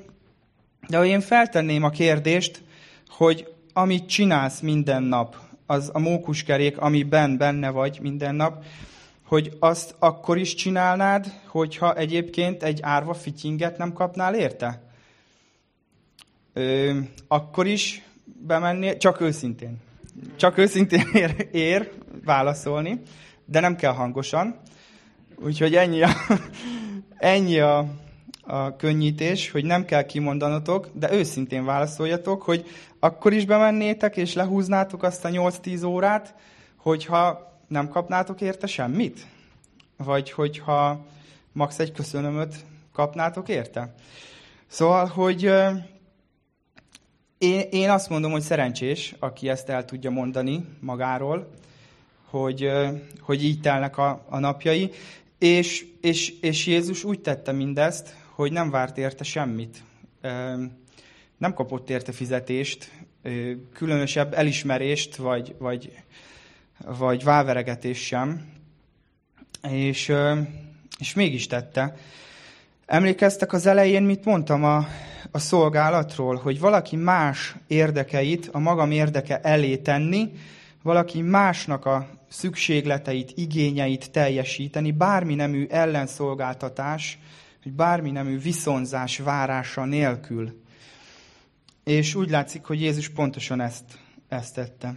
de 0.87 0.97
hogy 0.97 1.07
én 1.07 1.21
feltenném 1.21 1.83
a 1.83 1.89
kérdést, 1.89 2.63
hogy 3.07 3.53
amit 3.73 4.09
csinálsz 4.09 4.59
minden 4.59 5.03
nap, 5.03 5.35
az 5.65 5.89
a 5.93 5.99
mókuskerék, 5.99 6.77
amiben 6.77 7.37
benne 7.37 7.69
vagy 7.69 7.99
minden 8.01 8.35
nap, 8.35 8.63
hogy 9.23 9.57
azt 9.59 9.95
akkor 9.99 10.37
is 10.37 10.53
csinálnád, 10.53 11.31
hogyha 11.47 11.95
egyébként 11.95 12.63
egy 12.63 12.79
árva 12.81 13.13
fityinget 13.13 13.77
nem 13.77 13.93
kapnál 13.93 14.35
érte? 14.35 14.81
Ö, 16.53 16.97
akkor 17.27 17.67
is 17.67 18.01
bemennél, 18.23 18.97
csak 18.97 19.21
őszintén. 19.21 19.77
Csak 20.35 20.57
őszintén 20.57 21.07
ér, 21.13 21.49
ér 21.51 21.91
válaszolni, 22.25 23.01
de 23.45 23.59
nem 23.59 23.75
kell 23.75 23.93
hangosan. 23.93 24.63
Úgyhogy 25.43 25.75
ennyi 25.75 26.01
a, 26.03 26.09
ennyi 27.17 27.59
a, 27.59 27.85
a 28.41 28.75
könnyítés, 28.75 29.51
hogy 29.51 29.65
nem 29.65 29.85
kell 29.85 30.03
kimondanotok, 30.03 30.89
de 30.93 31.13
őszintén 31.13 31.65
válaszoljatok, 31.65 32.41
hogy 32.41 32.65
akkor 32.99 33.33
is 33.33 33.45
bemennétek, 33.45 34.17
és 34.17 34.33
lehúznátok 34.33 35.03
azt 35.03 35.25
a 35.25 35.29
8-10 35.29 35.87
órát, 35.87 36.35
hogyha 36.75 37.53
nem 37.67 37.87
kapnátok 37.87 38.41
érte 38.41 38.67
semmit? 38.67 39.25
Vagy 39.97 40.31
hogyha 40.31 41.05
max. 41.51 41.79
egy 41.79 41.91
köszönömöt 41.91 42.55
kapnátok 42.93 43.49
érte? 43.49 43.93
Szóval, 44.67 45.05
hogy 45.05 45.43
én, 47.37 47.59
én 47.71 47.89
azt 47.89 48.09
mondom, 48.09 48.31
hogy 48.31 48.41
szerencsés, 48.41 49.15
aki 49.19 49.49
ezt 49.49 49.69
el 49.69 49.85
tudja 49.85 50.09
mondani 50.09 50.65
magáról, 50.79 51.49
hogy, 52.29 52.71
hogy 53.19 53.43
így 53.43 53.59
telnek 53.59 53.97
a, 53.97 54.25
a 54.29 54.39
napjai, 54.39 54.91
és, 55.37 55.85
és, 56.01 56.33
és 56.41 56.65
Jézus 56.65 57.03
úgy 57.03 57.19
tette 57.19 57.51
mindezt, 57.51 58.15
hogy 58.29 58.51
nem 58.51 58.69
várt 58.69 58.97
érte 58.97 59.23
semmit. 59.23 59.83
Nem 61.37 61.53
kapott 61.53 61.89
érte 61.89 62.11
fizetést, 62.11 62.91
különösebb 63.73 64.33
elismerést, 64.33 65.15
vagy, 65.15 65.55
vagy, 65.57 65.91
vagy 66.85 67.23
váveregetés 67.23 68.05
sem. 68.05 68.53
És, 69.69 70.13
és 70.99 71.13
mégis 71.13 71.47
tette. 71.47 71.95
Emlékeztek 72.85 73.53
az 73.53 73.65
elején, 73.65 74.03
mit 74.03 74.25
mondtam 74.25 74.63
a, 74.63 74.87
a 75.31 75.39
szolgálatról, 75.39 76.35
hogy 76.35 76.59
valaki 76.59 76.95
más 76.95 77.55
érdekeit 77.67 78.49
a 78.51 78.59
magam 78.59 78.91
érdeke 78.91 79.39
elé 79.39 79.77
tenni, 79.77 80.31
valaki 80.81 81.21
másnak 81.21 81.85
a 81.85 82.07
szükségleteit, 82.35 83.31
igényeit 83.35 84.11
teljesíteni, 84.11 84.91
bármi 84.91 85.35
nemű 85.35 85.67
ellenszolgáltatás, 85.69 87.19
hogy 87.63 87.71
bármi 87.73 88.11
nemű 88.11 88.39
viszonzás 88.39 89.17
várása 89.17 89.85
nélkül. 89.85 90.61
És 91.83 92.15
úgy 92.15 92.29
látszik, 92.29 92.63
hogy 92.63 92.81
Jézus 92.81 93.09
pontosan 93.09 93.61
ezt, 93.61 93.83
ezt 94.27 94.53
tette. 94.53 94.95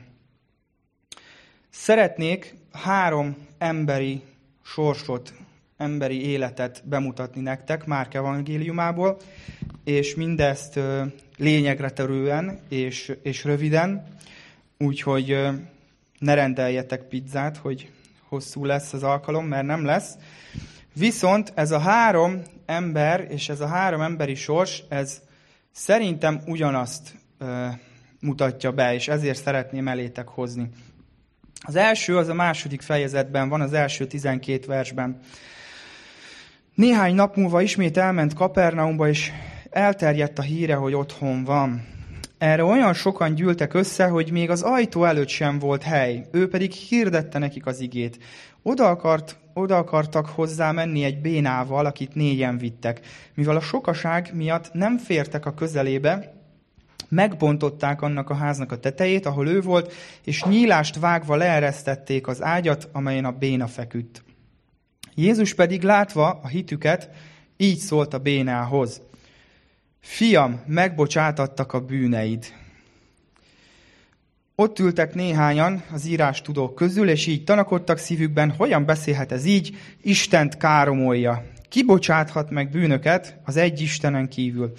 Szeretnék 1.70 2.54
három 2.72 3.36
emberi 3.58 4.22
sorsot, 4.62 5.34
emberi 5.76 6.28
életet 6.28 6.82
bemutatni 6.88 7.40
nektek 7.40 7.86
Márk 7.86 8.14
evangéliumából, 8.14 9.16
és 9.84 10.14
mindezt 10.14 10.80
lényegre 11.36 11.90
törően 11.90 12.60
és, 12.68 13.16
és 13.22 13.44
röviden, 13.44 14.06
úgyhogy 14.78 15.36
ne 16.18 16.34
rendeljetek 16.34 17.02
pizzát, 17.02 17.56
hogy 17.56 17.90
hosszú 18.28 18.64
lesz 18.64 18.92
az 18.92 19.02
alkalom, 19.02 19.46
mert 19.46 19.66
nem 19.66 19.84
lesz. 19.84 20.16
Viszont 20.94 21.52
ez 21.54 21.70
a 21.70 21.78
három 21.78 22.42
ember, 22.66 23.26
és 23.30 23.48
ez 23.48 23.60
a 23.60 23.66
három 23.66 24.00
emberi 24.00 24.34
sors, 24.34 24.82
ez 24.88 25.20
szerintem 25.72 26.40
ugyanazt 26.46 27.14
mutatja 28.20 28.72
be, 28.72 28.94
és 28.94 29.08
ezért 29.08 29.42
szeretném 29.42 29.88
elétek 29.88 30.28
hozni. 30.28 30.68
Az 31.60 31.76
első, 31.76 32.16
az 32.16 32.28
a 32.28 32.34
második 32.34 32.80
fejezetben 32.80 33.48
van, 33.48 33.60
az 33.60 33.72
első 33.72 34.06
12 34.06 34.66
versben. 34.66 35.20
Néhány 36.74 37.14
nap 37.14 37.36
múlva 37.36 37.60
ismét 37.60 37.96
elment 37.96 38.34
Kapernaumba, 38.34 39.08
és 39.08 39.30
elterjedt 39.70 40.38
a 40.38 40.42
híre, 40.42 40.74
hogy 40.74 40.94
otthon 40.94 41.44
van. 41.44 41.86
Erre 42.38 42.64
olyan 42.64 42.94
sokan 42.94 43.34
gyűltek 43.34 43.74
össze, 43.74 44.06
hogy 44.06 44.32
még 44.32 44.50
az 44.50 44.62
ajtó 44.62 45.04
előtt 45.04 45.28
sem 45.28 45.58
volt 45.58 45.82
hely. 45.82 46.26
Ő 46.30 46.48
pedig 46.48 46.72
hirdette 46.72 47.38
nekik 47.38 47.66
az 47.66 47.80
igét. 47.80 48.18
Oda, 48.62 48.88
akart, 48.88 49.38
oda 49.54 49.76
akartak 49.76 50.26
hozzá 50.26 50.72
menni 50.72 51.04
egy 51.04 51.20
bénával, 51.20 51.86
akit 51.86 52.14
négyen 52.14 52.58
vittek. 52.58 53.00
Mivel 53.34 53.56
a 53.56 53.60
sokaság 53.60 54.30
miatt 54.34 54.72
nem 54.72 54.98
fértek 54.98 55.46
a 55.46 55.54
közelébe, 55.54 56.36
megbontották 57.08 58.02
annak 58.02 58.30
a 58.30 58.34
háznak 58.34 58.72
a 58.72 58.78
tetejét, 58.78 59.26
ahol 59.26 59.48
ő 59.48 59.60
volt, 59.60 59.92
és 60.24 60.44
nyílást 60.44 60.98
vágva 60.98 61.36
leeresztették 61.36 62.26
az 62.26 62.42
ágyat, 62.42 62.88
amelyen 62.92 63.24
a 63.24 63.32
béna 63.32 63.66
feküdt. 63.66 64.24
Jézus 65.14 65.54
pedig 65.54 65.82
látva 65.82 66.40
a 66.42 66.48
hitüket, 66.48 67.10
így 67.56 67.78
szólt 67.78 68.14
a 68.14 68.18
bénához. 68.18 69.00
Fiam, 70.00 70.62
megbocsátattak 70.66 71.72
a 71.72 71.80
bűneid. 71.80 72.46
Ott 74.54 74.78
ültek 74.78 75.14
néhányan 75.14 75.82
az 75.92 76.06
írás 76.06 76.42
tudók 76.42 76.74
közül, 76.74 77.08
és 77.08 77.26
így 77.26 77.44
tanakodtak 77.44 77.98
szívükben, 77.98 78.50
hogyan 78.50 78.84
beszélhet 78.84 79.32
ez 79.32 79.44
így, 79.44 79.76
Istent 80.02 80.56
káromolja. 80.56 81.44
Kibocsáthat 81.68 82.50
meg 82.50 82.70
bűnöket 82.70 83.36
az 83.44 83.56
egy 83.56 83.80
Istenen 83.80 84.28
kívül. 84.28 84.72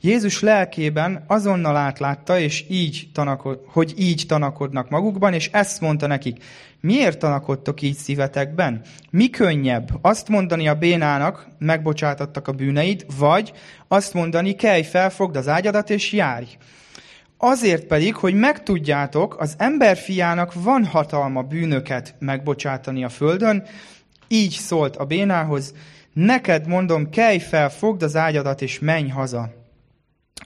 Jézus 0.00 0.40
lelkében 0.40 1.24
azonnal 1.26 1.76
átlátta, 1.76 2.38
és 2.38 2.64
így 2.68 3.08
tanakod, 3.12 3.60
hogy 3.66 3.94
így 3.96 4.24
tanakodnak 4.28 4.88
magukban, 4.88 5.32
és 5.32 5.48
ezt 5.52 5.80
mondta 5.80 6.06
nekik. 6.06 6.44
Miért 6.80 7.18
tanakodtok 7.18 7.82
így 7.82 7.96
szívetekben? 7.96 8.80
Mi 9.10 9.30
könnyebb 9.30 9.90
azt 10.02 10.28
mondani 10.28 10.68
a 10.68 10.74
bénának, 10.74 11.46
megbocsátattak 11.58 12.48
a 12.48 12.52
bűneid, 12.52 13.06
vagy 13.18 13.52
azt 13.88 14.14
mondani, 14.14 14.54
kelj 14.54 14.82
fel, 14.82 15.10
fogd 15.10 15.36
az 15.36 15.48
ágyadat 15.48 15.90
és 15.90 16.12
járj. 16.12 16.56
Azért 17.36 17.84
pedig, 17.86 18.14
hogy 18.14 18.34
megtudjátok, 18.34 19.40
az 19.40 19.54
ember 19.58 19.96
fiának 19.96 20.52
van 20.54 20.84
hatalma 20.84 21.42
bűnöket 21.42 22.14
megbocsátani 22.18 23.04
a 23.04 23.08
földön, 23.08 23.62
így 24.28 24.52
szólt 24.52 24.96
a 24.96 25.04
bénához, 25.04 25.74
neked 26.12 26.66
mondom, 26.66 27.10
kelj 27.10 27.38
fel, 27.38 27.70
fogd 27.70 28.02
az 28.02 28.16
ágyadat 28.16 28.62
és 28.62 28.78
menj 28.78 29.08
haza. 29.08 29.52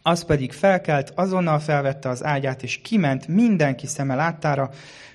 Az 0.02 0.24
pedig 0.24 0.52
felkelt, 0.52 1.12
azonnal 1.14 1.58
felvette 1.58 2.08
az 2.08 2.24
ágyát, 2.24 2.62
és 2.62 2.80
kiment 2.82 3.28
mindenki 3.28 3.86
szeme 3.86 4.14
láttára, 4.14 4.70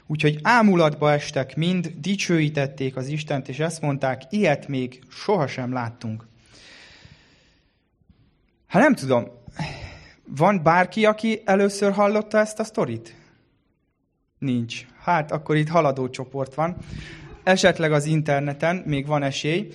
úgyhogy 0.08 0.40
ámulatba 0.42 1.12
estek 1.12 1.56
mind, 1.56 1.94
dicsőítették 1.98 2.96
az 2.96 3.08
Istent, 3.08 3.50
és 3.50 3.60
ezt 3.60 3.82
mondták, 3.82 4.22
ilyet 4.30 4.68
még 4.68 5.04
sohasem 5.10 5.74
láttunk. 5.74 6.28
Hát 8.68 8.82
nem 8.82 8.96
tudom, 8.96 9.28
van 10.28 10.64
bárki, 10.64 11.06
aki 11.06 11.42
először 11.46 11.92
hallotta 11.92 12.38
ezt 12.38 12.60
a 12.60 12.64
sztorit? 12.64 13.16
Nincs. 14.40 14.86
Hát 15.02 15.32
akkor 15.32 15.56
itt 15.56 15.68
haladó 15.68 16.10
csoport 16.10 16.54
van. 16.54 16.78
Esetleg 17.44 17.92
az 17.92 18.06
interneten 18.06 18.84
még 18.86 19.06
van 19.06 19.24
esély. 19.24 19.74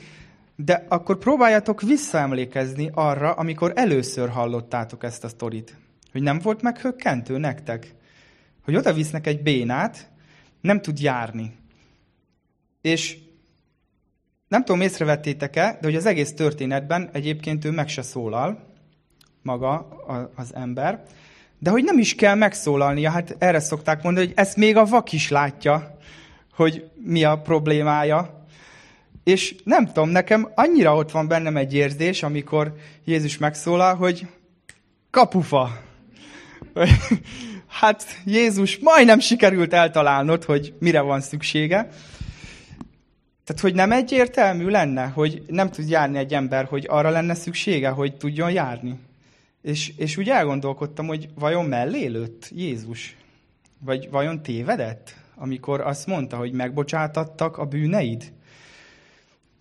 De 0.57 0.85
akkor 0.89 1.19
próbáljátok 1.19 1.83
visszaemlékezni 1.83 2.91
arra, 2.95 3.33
amikor 3.33 3.73
először 3.75 4.29
hallottátok 4.29 5.05
ezt 5.05 5.25
a 5.25 5.29
sztorit. 5.29 5.77
Hogy 6.13 6.23
nem 6.23 6.39
volt 6.39 6.63
meghökkentő 6.63 7.39
nektek? 7.39 7.95
Hogy 8.65 8.77
oda 8.77 8.93
visznek 8.93 9.27
egy 9.27 9.43
bénát, 9.43 10.11
nem 10.61 10.81
tud 10.81 11.01
járni. 11.01 11.57
És 12.81 13.19
nem 14.49 14.65
tudom, 14.65 14.81
észrevettétek-e, 14.81 15.79
de 15.81 15.87
hogy 15.87 15.97
az 15.97 16.07
egész 16.07 16.35
történetben 16.35 17.11
egyébként 17.13 17.65
ő 17.65 17.71
meg 17.71 17.89
se 17.89 18.03
szólal, 18.03 18.73
maga 19.43 19.89
az 20.35 20.55
ember, 20.55 21.03
de 21.59 21.71
hogy 21.71 21.85
nem 21.85 21.99
is 21.99 22.15
kell 22.15 22.35
megszólalnia, 22.35 23.11
hát 23.11 23.37
erre 23.39 23.61
szokták 23.61 24.03
mondani, 24.03 24.27
hogy 24.27 24.35
ezt 24.37 24.57
még 24.57 24.77
a 24.77 24.85
vak 24.85 25.13
is 25.13 25.29
látja, 25.29 25.99
hogy 26.55 26.91
mi 26.95 27.25
a 27.25 27.41
problémája, 27.41 28.34
és 29.25 29.55
nem 29.65 29.87
tudom, 29.87 30.09
nekem 30.09 30.49
annyira 30.55 30.97
ott 30.97 31.11
van 31.11 31.29
bennem 31.29 31.57
egy 31.57 31.75
érzés, 31.75 32.23
amikor 32.23 32.75
Jézus 33.05 33.39
megszólal, 33.39 33.95
hogy 33.95 34.27
kapufa. 35.11 35.83
Hát 37.81 38.05
Jézus, 38.25 38.79
majdnem 38.79 39.19
sikerült 39.19 39.73
eltalálnod, 39.73 40.45
hogy 40.45 40.75
mire 40.79 41.01
van 41.01 41.21
szüksége. 41.21 41.89
Tehát, 43.45 43.63
hogy 43.63 43.75
nem 43.75 43.93
egyértelmű 43.93 44.69
lenne, 44.69 45.07
hogy 45.07 45.43
nem 45.47 45.71
tud 45.71 45.89
járni 45.89 46.19
egy 46.19 46.35
ember, 46.35 46.65
hogy 46.65 46.87
arra 46.89 47.11
lenne 47.11 47.35
szüksége, 47.35 47.89
hogy 47.89 48.17
tudjon 48.17 48.53
járni. 48.53 48.99
És, 49.63 49.93
és 49.97 50.17
úgy 50.17 50.29
elgondolkodtam, 50.29 51.07
hogy 51.07 51.29
vajon 51.35 51.65
mellé 51.65 52.07
lőtt 52.07 52.49
Jézus? 52.51 53.17
Vagy 53.79 54.11
vajon 54.11 54.43
tévedett, 54.43 55.15
amikor 55.35 55.81
azt 55.81 56.07
mondta, 56.07 56.37
hogy 56.37 56.53
megbocsátattak 56.53 57.59
a 57.59 57.65
bűneid? 57.65 58.33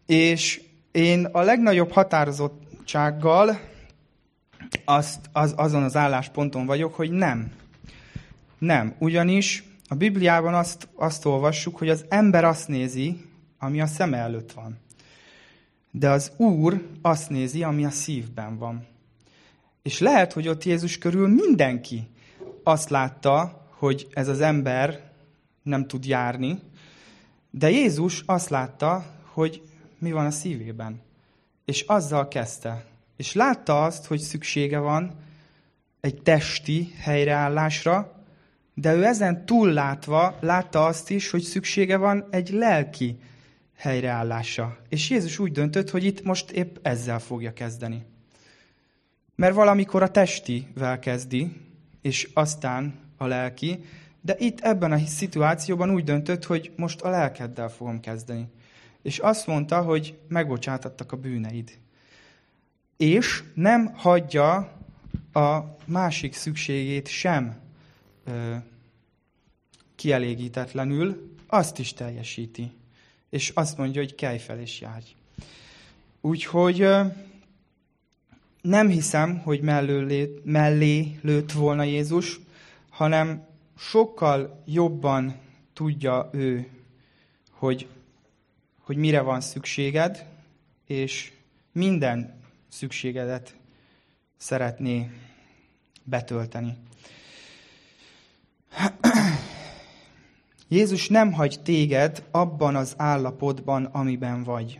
És 0.05 0.61
én 0.91 1.25
a 1.25 1.41
legnagyobb 1.41 1.91
határozottsággal 1.91 3.59
azt, 4.85 5.29
az, 5.31 5.53
azon 5.57 5.83
az 5.83 5.95
állásponton 5.95 6.65
vagyok, 6.65 6.93
hogy 6.93 7.11
nem. 7.11 7.51
Nem, 8.57 8.95
ugyanis 8.99 9.63
a 9.87 9.95
Bibliában 9.95 10.53
azt, 10.53 10.87
azt 10.95 11.25
olvassuk, 11.25 11.77
hogy 11.77 11.89
az 11.89 12.05
ember 12.09 12.43
azt 12.43 12.67
nézi, 12.67 13.21
ami 13.59 13.81
a 13.81 13.85
szeme 13.85 14.17
előtt 14.17 14.51
van. 14.51 14.77
De 15.91 16.09
az 16.09 16.31
Úr 16.37 16.87
azt 17.01 17.29
nézi, 17.29 17.63
ami 17.63 17.85
a 17.85 17.89
szívben 17.89 18.57
van. 18.57 18.87
És 19.81 19.99
lehet, 19.99 20.33
hogy 20.33 20.47
ott 20.47 20.63
Jézus 20.63 20.97
körül 20.97 21.27
mindenki 21.27 22.07
azt 22.63 22.89
látta, 22.89 23.67
hogy 23.69 24.07
ez 24.13 24.27
az 24.27 24.41
ember 24.41 25.11
nem 25.63 25.87
tud 25.87 26.05
járni, 26.05 26.59
de 27.49 27.69
Jézus 27.69 28.23
azt 28.25 28.49
látta, 28.49 29.05
hogy 29.31 29.61
mi 30.03 30.11
van 30.11 30.25
a 30.25 30.31
szívében. 30.31 31.01
És 31.65 31.81
azzal 31.81 32.27
kezdte. 32.27 32.85
És 33.17 33.33
látta 33.33 33.83
azt, 33.83 34.05
hogy 34.05 34.19
szüksége 34.19 34.79
van 34.79 35.15
egy 36.01 36.21
testi 36.21 36.93
helyreállásra, 36.97 38.23
de 38.73 38.93
ő 38.93 39.05
ezen 39.05 39.45
túllátva 39.45 40.37
látta 40.39 40.85
azt 40.85 41.09
is, 41.09 41.29
hogy 41.29 41.41
szüksége 41.41 41.97
van 41.97 42.27
egy 42.29 42.49
lelki 42.49 43.17
helyreállásra. 43.75 44.77
És 44.89 45.09
Jézus 45.09 45.39
úgy 45.39 45.51
döntött, 45.51 45.89
hogy 45.89 46.03
itt 46.03 46.23
most 46.23 46.51
épp 46.51 46.75
ezzel 46.81 47.19
fogja 47.19 47.53
kezdeni. 47.53 48.05
Mert 49.35 49.55
valamikor 49.55 50.03
a 50.03 50.11
testivel 50.11 50.99
kezdi, 50.99 51.61
és 52.01 52.29
aztán 52.33 52.99
a 53.17 53.25
lelki, 53.25 53.83
de 54.21 54.35
itt 54.37 54.59
ebben 54.59 54.91
a 54.91 54.97
szituációban 54.97 55.91
úgy 55.91 56.03
döntött, 56.03 56.45
hogy 56.45 56.71
most 56.75 57.01
a 57.01 57.09
lelkeddel 57.09 57.69
fogom 57.69 57.99
kezdeni 57.99 58.47
és 59.03 59.19
azt 59.19 59.47
mondta, 59.47 59.81
hogy 59.81 60.17
megbocsátattak 60.27 61.11
a 61.11 61.17
bűneid. 61.17 61.77
És 62.97 63.43
nem 63.53 63.93
hagyja 63.93 64.55
a 65.33 65.59
másik 65.85 66.33
szükségét 66.33 67.07
sem 67.07 67.59
ö, 68.25 68.55
kielégítetlenül, 69.95 71.35
azt 71.47 71.79
is 71.79 71.93
teljesíti. 71.93 72.71
És 73.29 73.49
azt 73.49 73.77
mondja, 73.77 74.01
hogy 74.01 74.15
kelj 74.15 74.37
fel 74.37 74.59
és 74.59 74.81
járj. 74.81 75.05
Úgyhogy 76.21 76.81
ö, 76.81 77.05
nem 78.61 78.87
hiszem, 78.87 79.39
hogy 79.39 79.61
mellé, 79.61 80.41
mellé 80.43 81.19
lőtt 81.21 81.51
volna 81.51 81.83
Jézus, 81.83 82.39
hanem 82.89 83.45
sokkal 83.77 84.63
jobban 84.65 85.35
tudja 85.73 86.29
ő, 86.33 86.67
hogy 87.51 87.87
hogy 88.84 88.98
mire 88.98 89.22
van 89.22 89.41
szükséged, 89.41 90.26
és 90.86 91.32
minden 91.72 92.41
szükségedet 92.69 93.56
szeretné 94.38 95.12
betölteni. 96.04 96.78
Jézus 100.67 101.08
nem 101.08 101.32
hagy 101.32 101.60
téged 101.63 102.24
abban 102.32 102.76
az 102.76 102.93
állapotban, 102.98 103.86
amiben 103.86 104.43
vagy. 104.43 104.80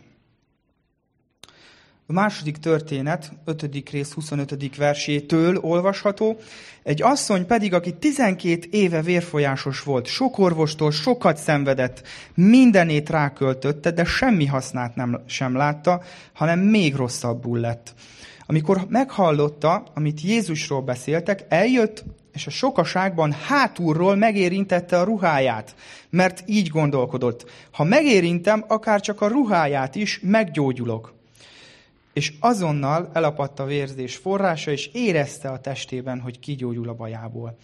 A 2.06 2.12
második 2.12 2.56
történet, 2.56 3.32
5. 3.44 3.90
rész 3.90 4.12
25. 4.12 4.76
versétől 4.76 5.56
olvasható. 5.56 6.36
Egy 6.82 7.02
asszony 7.02 7.46
pedig, 7.46 7.74
aki 7.74 7.94
12 7.94 8.66
éve 8.70 9.02
vérfolyásos 9.02 9.82
volt, 9.82 10.06
sok 10.06 10.38
orvostól 10.38 10.90
sokat 10.90 11.36
szenvedett, 11.36 12.02
mindenét 12.34 13.10
ráköltötte, 13.10 13.90
de 13.90 14.04
semmi 14.04 14.46
hasznát 14.46 14.94
nem, 14.94 15.20
sem 15.26 15.56
látta, 15.56 16.02
hanem 16.32 16.58
még 16.58 16.94
rosszabbul 16.94 17.58
lett. 17.58 17.94
Amikor 18.46 18.86
meghallotta, 18.88 19.86
amit 19.94 20.20
Jézusról 20.20 20.82
beszéltek, 20.82 21.44
eljött, 21.48 22.04
és 22.32 22.46
a 22.46 22.50
sokaságban 22.50 23.32
hátulról 23.32 24.14
megérintette 24.16 24.98
a 24.98 25.04
ruháját, 25.04 25.74
mert 26.10 26.42
így 26.46 26.68
gondolkodott. 26.68 27.50
Ha 27.70 27.84
megérintem, 27.84 28.64
akár 28.68 29.00
csak 29.00 29.20
a 29.20 29.28
ruháját 29.28 29.94
is, 29.94 30.20
meggyógyulok. 30.22 31.13
És 32.14 32.32
azonnal 32.40 33.10
elapadt 33.12 33.58
a 33.58 33.64
vérzés 33.64 34.16
forrása, 34.16 34.70
és 34.70 34.90
érezte 34.92 35.48
a 35.48 35.60
testében, 35.60 36.20
hogy 36.20 36.38
kigyógyul 36.38 36.88
a 36.88 36.94
bajából. 36.94 37.56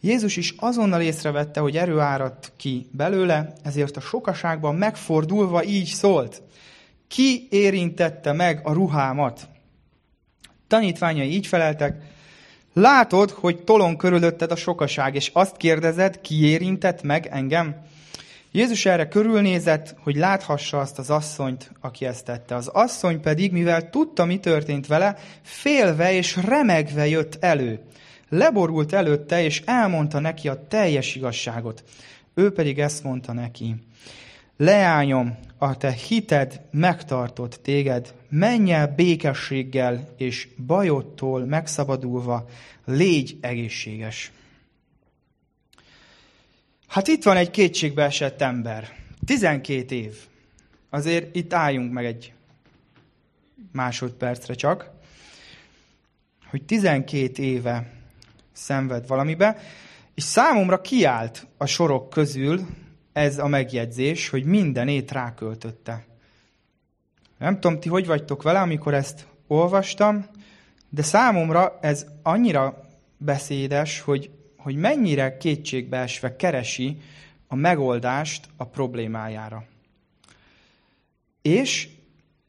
Jézus 0.00 0.36
is 0.36 0.54
azonnal 0.56 1.00
észrevette, 1.00 1.60
hogy 1.60 1.76
erő 1.76 1.98
áradt 1.98 2.52
ki 2.56 2.88
belőle, 2.92 3.52
ezért 3.62 3.96
a 3.96 4.00
sokaságban 4.00 4.74
megfordulva 4.74 5.64
így 5.64 5.86
szólt. 5.86 6.42
Ki 7.08 7.46
érintette 7.50 8.32
meg 8.32 8.60
a 8.64 8.72
ruhámat? 8.72 9.48
Tanítványai 10.68 11.34
így 11.34 11.46
feleltek, 11.46 12.02
látod, 12.72 13.30
hogy 13.30 13.62
tolon 13.64 13.96
körülötted 13.96 14.50
a 14.50 14.56
sokaság, 14.56 15.14
és 15.14 15.30
azt 15.32 15.56
kérdezed, 15.56 16.20
ki 16.20 16.44
érintett 16.44 17.02
meg 17.02 17.26
engem? 17.26 17.76
Jézus 18.58 18.86
erre 18.86 19.08
körülnézett, 19.08 19.94
hogy 19.98 20.16
láthassa 20.16 20.80
azt 20.80 20.98
az 20.98 21.10
asszonyt, 21.10 21.70
aki 21.80 22.06
ezt 22.06 22.24
tette. 22.24 22.54
Az 22.54 22.68
asszony 22.68 23.20
pedig, 23.20 23.52
mivel 23.52 23.90
tudta, 23.90 24.24
mi 24.24 24.38
történt 24.38 24.86
vele, 24.86 25.16
félve 25.42 26.12
és 26.12 26.36
remegve 26.36 27.08
jött 27.08 27.36
elő. 27.40 27.80
Leborult 28.28 28.92
előtte, 28.92 29.42
és 29.42 29.62
elmondta 29.64 30.18
neki 30.18 30.48
a 30.48 30.66
teljes 30.68 31.14
igazságot. 31.14 31.84
Ő 32.34 32.52
pedig 32.52 32.78
ezt 32.78 33.02
mondta 33.02 33.32
neki. 33.32 33.74
Leányom, 34.56 35.38
a 35.58 35.76
te 35.76 35.90
hited 35.90 36.60
megtartott 36.70 37.60
téged, 37.62 38.14
menj 38.28 38.72
el 38.72 38.92
békességgel 38.96 40.08
és 40.16 40.48
bajodtól 40.66 41.44
megszabadulva, 41.44 42.48
légy 42.84 43.38
egészséges. 43.40 44.32
Hát 46.88 47.06
itt 47.08 47.22
van 47.22 47.36
egy 47.36 47.50
kétségbe 47.50 48.04
esett 48.04 48.40
ember. 48.40 48.96
12 49.24 49.94
év. 49.94 50.16
Azért 50.90 51.36
itt 51.36 51.52
álljunk 51.52 51.92
meg 51.92 52.04
egy 52.04 52.32
másodpercre 53.72 54.54
csak, 54.54 54.90
hogy 56.50 56.64
12 56.64 57.42
éve 57.42 57.92
szenved 58.52 59.06
valamibe, 59.06 59.58
és 60.14 60.22
számomra 60.22 60.80
kiállt 60.80 61.46
a 61.56 61.66
sorok 61.66 62.10
közül 62.10 62.66
ez 63.12 63.38
a 63.38 63.46
megjegyzés, 63.46 64.28
hogy 64.28 64.44
mindenét 64.44 65.12
ráköltötte. 65.12 66.06
Nem 67.38 67.60
tudom, 67.60 67.80
ti 67.80 67.88
hogy 67.88 68.06
vagytok 68.06 68.42
vele, 68.42 68.60
amikor 68.60 68.94
ezt 68.94 69.26
olvastam, 69.46 70.26
de 70.88 71.02
számomra 71.02 71.78
ez 71.80 72.06
annyira 72.22 72.88
beszédes, 73.16 74.00
hogy, 74.00 74.30
hogy 74.68 74.76
mennyire 74.76 75.36
kétségbeesve 75.36 76.36
keresi 76.36 76.96
a 77.46 77.54
megoldást 77.54 78.48
a 78.56 78.64
problémájára. 78.64 79.64
És 81.42 81.88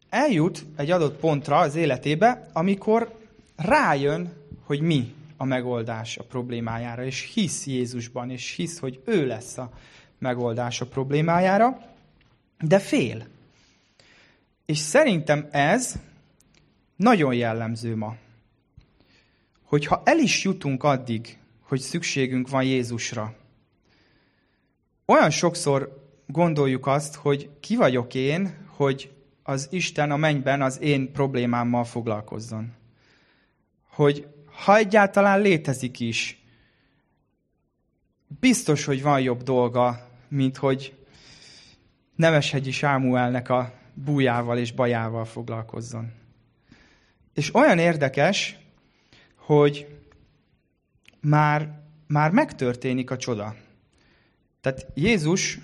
eljut 0.09 0.65
egy 0.75 0.91
adott 0.91 1.19
pontra 1.19 1.57
az 1.57 1.75
életébe, 1.75 2.49
amikor 2.53 3.19
rájön, 3.55 4.33
hogy 4.63 4.81
mi 4.81 5.13
a 5.37 5.43
megoldás 5.43 6.17
a 6.17 6.23
problémájára, 6.23 7.05
és 7.05 7.31
hisz 7.33 7.65
Jézusban, 7.65 8.29
és 8.29 8.55
hisz, 8.55 8.79
hogy 8.79 9.01
ő 9.05 9.27
lesz 9.27 9.57
a 9.57 9.71
megoldás 10.17 10.81
a 10.81 10.85
problémájára, 10.85 11.81
de 12.59 12.79
fél. 12.79 13.27
És 14.65 14.77
szerintem 14.77 15.47
ez 15.51 15.95
nagyon 16.95 17.33
jellemző 17.33 17.95
ma. 17.95 18.15
Hogyha 19.63 20.01
el 20.05 20.17
is 20.19 20.43
jutunk 20.43 20.83
addig, 20.83 21.37
hogy 21.69 21.79
szükségünk 21.79 22.49
van 22.49 22.63
Jézusra, 22.63 23.35
olyan 25.05 25.29
sokszor 25.29 26.07
gondoljuk 26.27 26.87
azt, 26.87 27.15
hogy 27.15 27.49
ki 27.59 27.75
vagyok 27.75 28.13
én, 28.13 28.65
hogy 28.67 29.11
az 29.43 29.67
Isten 29.71 30.11
a 30.11 30.17
mennyben 30.17 30.61
az 30.61 30.81
én 30.81 31.11
problémámmal 31.11 31.83
foglalkozzon. 31.83 32.73
Hogy 33.87 34.27
ha 34.45 34.77
egyáltalán 34.77 35.41
létezik 35.41 35.99
is, 35.99 36.43
biztos, 38.39 38.85
hogy 38.85 39.01
van 39.01 39.21
jobb 39.21 39.43
dolga, 39.43 40.09
mint 40.27 40.57
hogy 40.57 40.97
Nemeshegyi 42.15 42.71
Sámuelnek 42.71 43.49
a 43.49 43.73
bújával 43.93 44.57
és 44.57 44.71
bajával 44.71 45.25
foglalkozzon. 45.25 46.11
És 47.33 47.55
olyan 47.55 47.79
érdekes, 47.79 48.57
hogy 49.35 49.98
már, 51.21 51.81
már 52.07 52.31
megtörténik 52.31 53.11
a 53.11 53.17
csoda. 53.17 53.55
Tehát 54.61 54.87
Jézus 54.93 55.59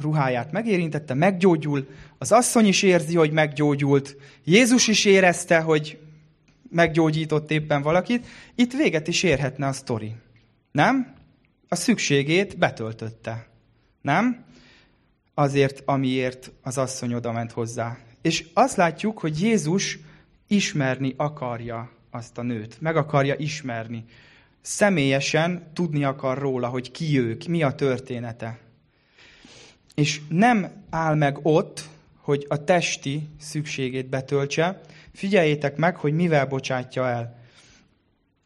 ruháját 0.00 0.52
megérintette, 0.52 1.14
meggyógyul, 1.14 1.88
az 2.18 2.32
asszony 2.32 2.66
is 2.66 2.82
érzi, 2.82 3.16
hogy 3.16 3.30
meggyógyult, 3.30 4.16
Jézus 4.44 4.88
is 4.88 5.04
érezte, 5.04 5.60
hogy 5.60 5.98
meggyógyított 6.70 7.50
éppen 7.50 7.82
valakit, 7.82 8.26
itt 8.54 8.72
véget 8.72 9.08
is 9.08 9.22
érhetne 9.22 9.66
a 9.66 9.72
sztori. 9.72 10.14
Nem? 10.72 11.14
A 11.68 11.74
szükségét 11.74 12.58
betöltötte. 12.58 13.48
Nem? 14.00 14.44
Azért, 15.34 15.82
amiért 15.84 16.52
az 16.62 16.78
asszony 16.78 17.14
oda 17.14 17.32
ment 17.32 17.52
hozzá. 17.52 17.98
És 18.22 18.46
azt 18.54 18.76
látjuk, 18.76 19.18
hogy 19.18 19.40
Jézus 19.40 19.98
ismerni 20.46 21.14
akarja 21.16 21.90
azt 22.10 22.38
a 22.38 22.42
nőt. 22.42 22.80
Meg 22.80 22.96
akarja 22.96 23.34
ismerni. 23.38 24.04
Személyesen 24.68 25.70
tudni 25.72 26.04
akar 26.04 26.38
róla, 26.38 26.68
hogy 26.68 26.90
ki 26.90 27.18
ők, 27.18 27.44
mi 27.44 27.62
a 27.62 27.74
története. 27.74 28.58
És 29.94 30.20
nem 30.28 30.84
áll 30.90 31.14
meg 31.14 31.38
ott, 31.42 31.88
hogy 32.20 32.46
a 32.48 32.64
testi 32.64 33.28
szükségét 33.40 34.08
betöltse. 34.08 34.80
Figyeljétek 35.12 35.76
meg, 35.76 35.96
hogy 35.96 36.12
mivel 36.12 36.46
bocsátja 36.46 37.08
el. 37.08 37.38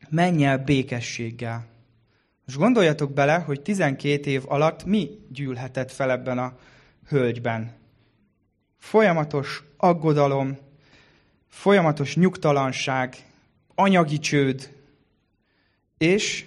Menj 0.09 0.45
el 0.45 0.59
békességgel. 0.59 1.67
Most 2.47 2.59
gondoljatok 2.59 3.13
bele, 3.13 3.35
hogy 3.35 3.61
12 3.61 4.31
év 4.31 4.43
alatt 4.47 4.85
mi 4.85 5.11
gyűlhetett 5.29 5.93
fel 5.93 6.11
ebben 6.11 6.39
a 6.39 6.57
hölgyben. 7.09 7.73
Folyamatos 8.79 9.63
aggodalom, 9.77 10.59
folyamatos 11.49 12.17
nyugtalanság, 12.17 13.17
anyagi 13.75 14.19
csőd, 14.19 14.81
és 16.03 16.45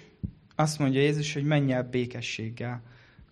azt 0.54 0.78
mondja 0.78 1.00
Jézus, 1.00 1.32
hogy 1.32 1.44
menj 1.44 1.72
el 1.72 1.82
békességgel. 1.82 2.82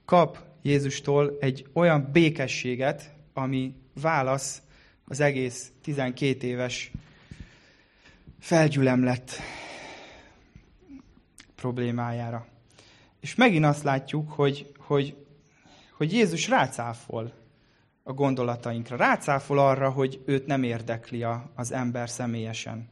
Kap 0.05 0.39
Jézustól 0.63 1.37
egy 1.41 1.67
olyan 1.73 2.09
békességet, 2.13 3.15
ami 3.33 3.75
válasz 4.01 4.63
az 5.05 5.21
egész 5.21 5.73
12 5.83 6.47
éves 6.47 6.91
felgyülemlett 8.41 9.31
problémájára. 11.55 12.47
És 13.21 13.35
megint 13.35 13.65
azt 13.65 13.83
látjuk, 13.83 14.31
hogy, 14.31 14.73
hogy, 14.79 15.17
hogy 15.97 16.13
Jézus 16.13 16.49
rácáfol 16.49 17.33
a 18.03 18.13
gondolatainkra. 18.13 18.97
Rácáfol 18.97 19.59
arra, 19.59 19.91
hogy 19.91 20.23
őt 20.27 20.47
nem 20.47 20.63
érdekli 20.63 21.27
az 21.55 21.73
ember 21.73 22.11
személyesen. 22.11 22.89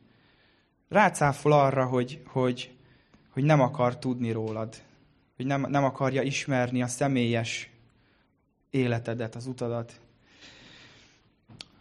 Rácáfol 0.88 1.52
arra, 1.52 1.86
hogy, 1.86 2.22
hogy, 2.26 2.72
hogy 3.32 3.44
nem 3.44 3.60
akar 3.60 3.98
tudni 3.98 4.30
rólad. 4.30 4.82
Hogy 5.36 5.46
nem, 5.46 5.66
nem 5.68 5.84
akarja 5.84 6.22
ismerni 6.22 6.82
a 6.82 6.86
személyes 6.86 7.70
életedet, 8.70 9.34
az 9.34 9.46
utadat. 9.46 10.00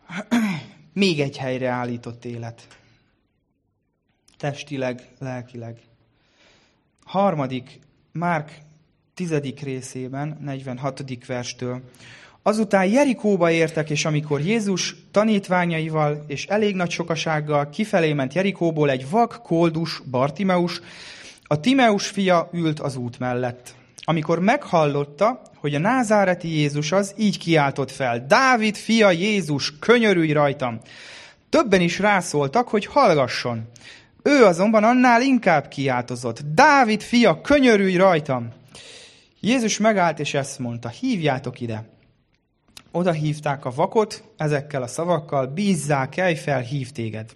Még 0.93 1.19
egy 1.19 1.37
helyre 1.37 1.69
állított 1.69 2.25
élet. 2.25 2.67
Testileg, 4.37 5.07
lelkileg. 5.19 5.79
Harmadik 7.05 7.79
Márk 8.11 8.57
tizedik 9.13 9.59
részében, 9.59 10.37
46. 10.41 11.25
verstől. 11.25 11.81
Azután 12.43 12.85
Jerikóba 12.85 13.51
értek, 13.51 13.89
és 13.89 14.05
amikor 14.05 14.41
Jézus 14.41 14.95
tanítványaival 15.11 16.23
és 16.27 16.45
elég 16.45 16.75
nagy 16.75 16.89
sokasággal 16.89 17.69
kifelé 17.69 18.13
ment 18.13 18.33
Jerikóból, 18.33 18.89
egy 18.89 19.09
vak, 19.09 19.39
koldus, 19.43 20.01
Bartimeus, 20.09 20.81
a 21.51 21.59
Timeus 21.59 22.07
fia 22.07 22.49
ült 22.53 22.79
az 22.79 22.95
út 22.95 23.19
mellett. 23.19 23.75
Amikor 24.03 24.39
meghallotta, 24.39 25.41
hogy 25.55 25.75
a 25.75 25.79
názáreti 25.79 26.47
Jézus 26.47 26.91
az, 26.91 27.13
így 27.17 27.37
kiáltott 27.37 27.91
fel, 27.91 28.25
Dávid 28.27 28.75
fia 28.75 29.11
Jézus, 29.11 29.79
könyörülj 29.79 30.31
rajtam! 30.31 30.79
Többen 31.49 31.81
is 31.81 31.99
rászóltak, 31.99 32.67
hogy 32.67 32.85
hallgasson. 32.85 33.69
Ő 34.23 34.45
azonban 34.45 34.83
annál 34.83 35.21
inkább 35.21 35.67
kiáltozott. 35.67 36.41
Dávid 36.53 37.01
fia, 37.01 37.41
könyörülj 37.41 37.95
rajtam! 37.95 38.49
Jézus 39.39 39.77
megállt, 39.77 40.19
és 40.19 40.33
ezt 40.33 40.59
mondta, 40.59 40.89
hívjátok 40.89 41.59
ide. 41.59 41.89
Oda 42.91 43.11
hívták 43.11 43.65
a 43.65 43.71
vakot, 43.71 44.23
ezekkel 44.37 44.81
a 44.81 44.87
szavakkal, 44.87 45.45
bízzá, 45.47 46.09
kelj 46.09 46.35
fel, 46.35 46.59
hív 46.59 46.91
téged. 46.91 47.35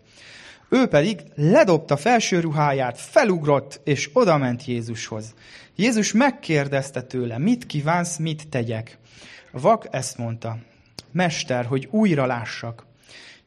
Ő 0.69 0.87
pedig 0.87 1.21
ledobta 1.35 1.97
felső 1.97 2.39
ruháját, 2.39 2.99
felugrott, 2.99 3.81
és 3.83 4.09
odament 4.13 4.65
Jézushoz. 4.65 5.33
Jézus 5.75 6.11
megkérdezte 6.11 7.01
tőle, 7.01 7.37
mit 7.37 7.65
kívánsz, 7.65 8.17
mit 8.17 8.47
tegyek. 8.49 8.97
A 9.51 9.59
vak 9.59 9.87
ezt 9.91 10.17
mondta, 10.17 10.57
Mester, 11.11 11.65
hogy 11.65 11.87
újra 11.91 12.25
lássak. 12.25 12.85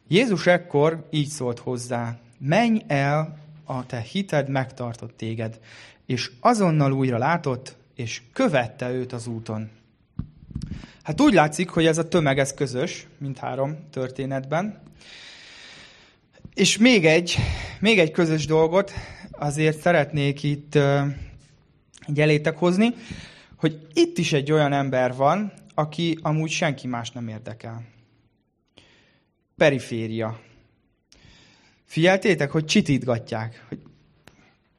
Jézus 0.09 0.47
ekkor 0.47 1.07
így 1.11 1.29
szólt 1.29 1.59
hozzá, 1.59 2.17
menj 2.39 2.83
el, 2.87 3.39
a 3.65 3.87
te 3.87 4.01
hited 4.01 4.49
megtartott 4.49 5.17
téged. 5.17 5.61
És 6.07 6.31
azonnal 6.41 6.93
újra 6.93 7.19
látott, 7.19 7.77
és 7.95 8.23
követte 8.33 8.91
őt 8.91 9.13
az 9.13 9.27
úton. 9.27 9.71
Hát 11.03 11.21
úgy 11.21 11.33
látszik, 11.33 11.69
hogy 11.69 11.87
ez 11.87 11.99
a 11.99 12.09
tömeg 12.09 12.39
ez 12.39 12.55
közös, 12.55 13.07
mint 13.19 13.39
három 13.39 13.77
történetben. 13.91 14.81
És 16.59 16.79
még 16.79 17.07
egy, 17.07 17.37
még 17.81 17.99
egy 17.99 18.11
közös 18.11 18.47
dolgot 18.47 18.93
azért 19.31 19.81
szeretnék 19.81 20.43
itt 20.43 20.75
uh, 20.75 21.01
elétek 22.17 22.57
hozni, 22.57 22.95
hogy 23.57 23.87
itt 23.93 24.19
is 24.19 24.33
egy 24.33 24.53
olyan 24.53 24.73
ember 24.73 25.15
van, 25.15 25.53
aki 25.75 26.19
amúgy 26.23 26.51
senki 26.51 26.87
más 26.87 27.11
nem 27.11 27.29
érdekel. 27.29 27.85
Periféria. 29.57 30.41
Figyeltétek, 31.85 32.51
hogy 32.51 32.65
csitítgatják, 32.65 33.65
hogy 33.69 33.79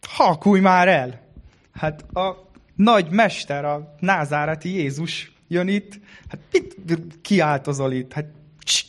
halkulj 0.08 0.60
már 0.60 0.88
el! 0.88 1.28
Hát 1.74 2.02
a 2.02 2.50
nagy 2.76 3.10
mester, 3.10 3.66
a 3.66 3.96
názárati 4.00 4.70
Jézus 4.70 5.32
jön 5.48 5.68
itt, 5.68 6.00
hát 6.28 6.40
mit 6.52 6.76
kiáltozol 7.22 7.92
itt? 7.92 8.14
Hát 8.14 8.26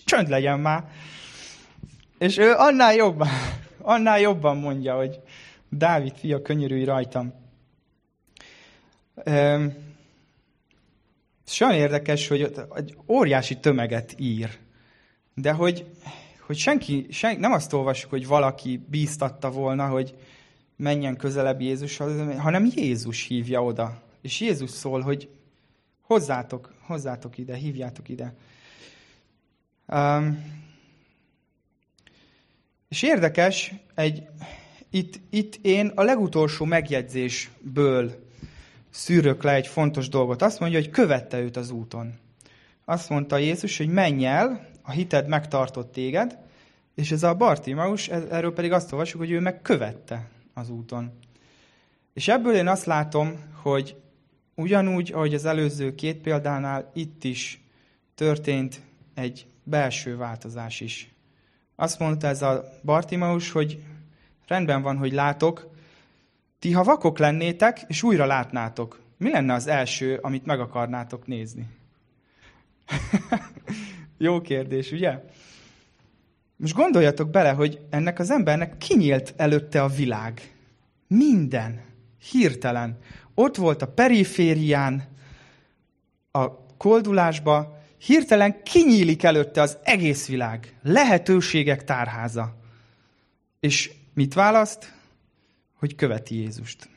csönd 0.05 0.29
legyen 0.29 0.61
már. 0.61 0.85
És 2.20 2.38
ő 2.38 2.52
annál 2.52 2.94
jobban, 2.94 3.28
annál 3.94 4.20
jobban 4.20 4.56
mondja, 4.56 4.96
hogy 4.96 5.20
Dávid 5.68 6.16
fia, 6.16 6.42
könyörülj 6.42 6.85
rajtam. 6.85 7.33
És 11.46 11.61
olyan 11.61 11.74
érdekes, 11.74 12.28
hogy 12.28 12.52
egy 12.74 12.96
óriási 13.06 13.59
tömeget 13.59 14.14
ír, 14.18 14.59
de 15.35 15.52
hogy, 15.52 15.87
hogy 16.46 16.56
senki, 16.56 17.06
senki, 17.11 17.40
nem 17.40 17.52
azt 17.52 17.72
olvassuk, 17.72 18.11
hogy 18.11 18.26
valaki 18.26 18.80
bíztatta 18.90 19.50
volna, 19.50 19.87
hogy 19.87 20.14
menjen 20.76 21.16
közelebb 21.16 21.61
Jézushoz, 21.61 22.37
hanem 22.37 22.70
Jézus 22.74 23.26
hívja 23.26 23.64
oda. 23.64 24.02
És 24.20 24.40
Jézus 24.40 24.70
szól, 24.70 25.00
hogy 25.00 25.28
hozzátok, 26.00 26.74
hozzátok 26.80 27.38
ide, 27.38 27.54
hívjátok 27.54 28.09
ide. 28.09 28.35
És 32.90 33.03
érdekes, 33.03 33.74
egy, 33.94 34.26
itt, 34.90 35.20
itt 35.31 35.59
én 35.62 35.92
a 35.94 36.03
legutolsó 36.03 36.64
megjegyzésből 36.64 38.29
szűrök 38.90 39.42
le 39.42 39.53
egy 39.53 39.66
fontos 39.66 40.09
dolgot. 40.09 40.42
Azt 40.42 40.61
mondja, 40.61 40.79
hogy 40.79 40.90
követte 40.90 41.40
őt 41.40 41.57
az 41.57 41.70
úton. 41.70 42.14
Azt 42.85 43.09
mondta 43.09 43.37
Jézus, 43.37 43.76
hogy 43.76 43.88
menj 43.88 44.26
el, 44.26 44.68
a 44.83 44.90
hited 44.90 45.29
megtartott 45.29 45.92
téged, 45.92 46.38
és 46.94 47.11
ez 47.11 47.22
a 47.22 47.35
Bartimaus, 47.35 48.09
erről 48.09 48.53
pedig 48.53 48.72
azt 48.72 48.92
olvasjuk, 48.92 49.22
hogy 49.22 49.31
ő 49.31 49.40
meg 49.40 49.62
követte 49.62 50.29
az 50.55 50.70
úton. 50.70 51.18
És 52.12 52.29
ebből 52.29 52.55
én 52.55 52.68
azt 52.68 52.85
látom, 52.85 53.38
hogy 53.62 53.96
ugyanúgy, 54.55 55.12
ahogy 55.12 55.35
az 55.35 55.44
előző 55.44 55.94
két 55.94 56.16
példánál, 56.16 56.90
itt 56.94 57.24
is 57.24 57.62
történt 58.14 58.81
egy 59.14 59.46
belső 59.62 60.16
változás 60.16 60.81
is. 60.81 61.11
Azt 61.81 61.99
mondta 61.99 62.27
ez 62.27 62.43
a 62.43 62.79
Bartimaus, 62.83 63.51
hogy 63.51 63.83
rendben 64.47 64.83
van, 64.83 64.97
hogy 64.97 65.12
látok, 65.12 65.71
ti 66.59 66.73
ha 66.73 66.83
vakok 66.83 67.19
lennétek, 67.19 67.85
és 67.87 68.03
újra 68.03 68.27
látnátok, 68.27 69.01
mi 69.16 69.31
lenne 69.31 69.55
az 69.55 69.66
első, 69.66 70.19
amit 70.23 70.47
meg 70.47 70.61
akarnátok 70.61 71.27
nézni? 71.27 71.69
Jó 74.19 74.40
kérdés, 74.40 74.93
ugye? 74.93 75.25
Most 76.57 76.75
gondoljatok 76.75 77.31
bele, 77.31 77.51
hogy 77.51 77.81
ennek 77.90 78.19
az 78.19 78.31
embernek 78.31 78.79
kinyílt 78.79 79.35
előtte 79.37 79.83
a 79.83 79.88
világ. 79.88 80.55
Minden. 81.07 81.81
Hirtelen. 82.31 82.99
Ott 83.35 83.57
volt 83.57 83.83
a 83.83 83.88
periférián, 83.88 85.05
a 86.31 86.66
koldulásba, 86.77 87.80
hirtelen 88.00 88.62
kinyílik 88.62 89.22
előtte 89.22 89.60
az 89.60 89.76
egész 89.82 90.26
világ. 90.26 90.74
Lehetőségek 90.82 91.84
tárháza. 91.84 92.56
És 93.60 93.92
mit 94.14 94.34
választ? 94.34 94.92
Hogy 95.78 95.94
követi 95.94 96.34
Jézust. 96.34 96.88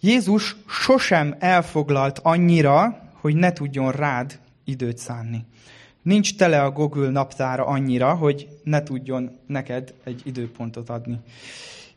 Jézus 0.00 0.56
sosem 0.68 1.36
elfoglalt 1.38 2.18
annyira, 2.18 3.10
hogy 3.12 3.34
ne 3.34 3.52
tudjon 3.52 3.92
rád 3.92 4.38
időt 4.64 4.98
szánni. 4.98 5.44
Nincs 6.02 6.36
tele 6.36 6.62
a 6.62 6.70
Google 6.70 7.10
naptára 7.10 7.66
annyira, 7.66 8.14
hogy 8.14 8.48
ne 8.64 8.82
tudjon 8.82 9.38
neked 9.46 9.94
egy 10.04 10.22
időpontot 10.24 10.90
adni. 10.90 11.20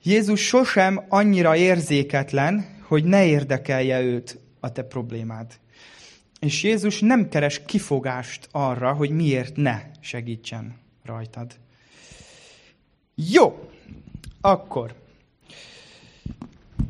Jézus 0.04 0.48
sosem 0.48 1.06
annyira 1.10 1.56
érzéketlen, 1.56 2.66
hogy 2.88 3.04
ne 3.04 3.26
érdekelje 3.26 4.02
őt 4.02 4.40
a 4.60 4.72
te 4.72 4.84
problémád. 4.84 5.60
És 6.42 6.64
Jézus 6.64 7.00
nem 7.00 7.30
keres 7.30 7.62
kifogást 7.66 8.48
arra, 8.52 8.94
hogy 8.94 9.10
miért 9.10 9.56
ne 9.56 9.82
segítsen 10.00 10.76
rajtad. 11.04 11.52
Jó, 13.16 13.70
akkor 14.42 14.94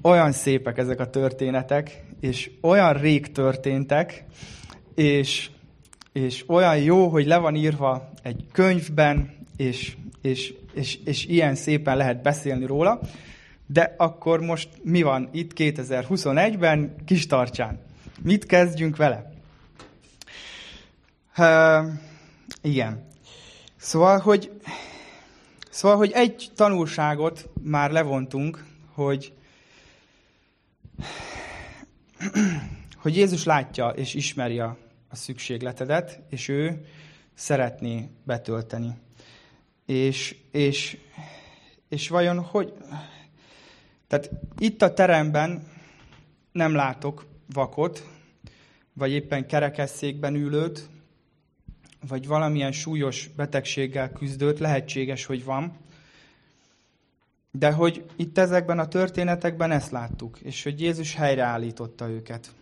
olyan 0.02 0.32
szépek 0.32 0.78
ezek 0.78 1.00
a 1.00 1.10
történetek, 1.10 2.04
és 2.20 2.52
olyan 2.62 2.94
rég 2.94 3.32
történtek, 3.32 4.26
és, 4.96 5.50
és 6.12 6.44
olyan 6.48 6.78
jó, 6.78 7.08
hogy 7.08 7.26
le 7.26 7.38
van 7.38 7.56
írva 7.56 8.10
egy 8.22 8.46
könyvben, 8.52 9.36
és, 9.56 9.96
és, 10.22 10.54
és, 10.74 11.00
és 11.06 11.26
ilyen 11.26 11.56
szépen 11.56 11.98
lehet 11.98 12.22
beszélni 12.22 12.66
róla. 12.66 13.00
De 13.68 13.96
akkor 13.98 14.40
most 14.40 14.70
mi 14.84 15.02
van 15.02 15.30
itt 15.32 15.52
2021-ben, 15.56 16.96
kis 17.06 17.26
tartsán? 17.26 17.80
Mit 18.22 18.46
kezdjünk 18.46 18.98
vele? 18.98 19.31
Uh, 21.38 21.94
igen. 22.62 23.08
Szóval, 23.78 24.20
hogy, 24.20 24.62
szóval, 25.70 25.98
hogy 25.98 26.12
egy 26.12 26.52
tanulságot 26.56 27.50
már 27.62 27.92
levontunk, 27.92 28.66
hogy, 28.94 29.34
hogy 32.96 33.16
Jézus 33.16 33.44
látja 33.44 33.90
és 33.90 34.14
ismeri 34.14 34.60
a, 34.60 34.78
a 35.10 35.16
szükségletedet, 35.16 36.22
és 36.30 36.48
ő 36.48 36.86
szeretné 37.34 38.10
betölteni. 38.24 38.98
És, 39.86 40.36
és, 40.52 40.98
és 41.90 42.10
vajon 42.10 42.40
hogy... 42.40 42.74
Tehát 44.08 44.30
itt 44.58 44.82
a 44.82 44.94
teremben 44.94 45.68
nem 46.52 46.76
látok 46.76 47.26
vakot, 47.54 48.08
vagy 48.94 49.12
éppen 49.12 49.48
kerekesszékben 49.48 50.36
ülőt, 50.36 50.90
vagy 52.08 52.28
valamilyen 52.28 52.72
súlyos 52.72 53.30
betegséggel 53.36 54.12
küzdőt, 54.12 54.60
lehetséges, 54.60 55.26
hogy 55.26 55.44
van. 55.44 55.78
De 57.52 57.72
hogy 57.72 58.06
itt 58.16 58.38
ezekben 58.38 58.80
a 58.80 58.88
történetekben 58.88 59.72
ezt 59.72 59.92
láttuk, 59.92 60.40
és 60.40 60.64
hogy 60.64 60.82
Jézus 60.82 61.16
helyreállította 61.16 62.10
őket. 62.10 62.54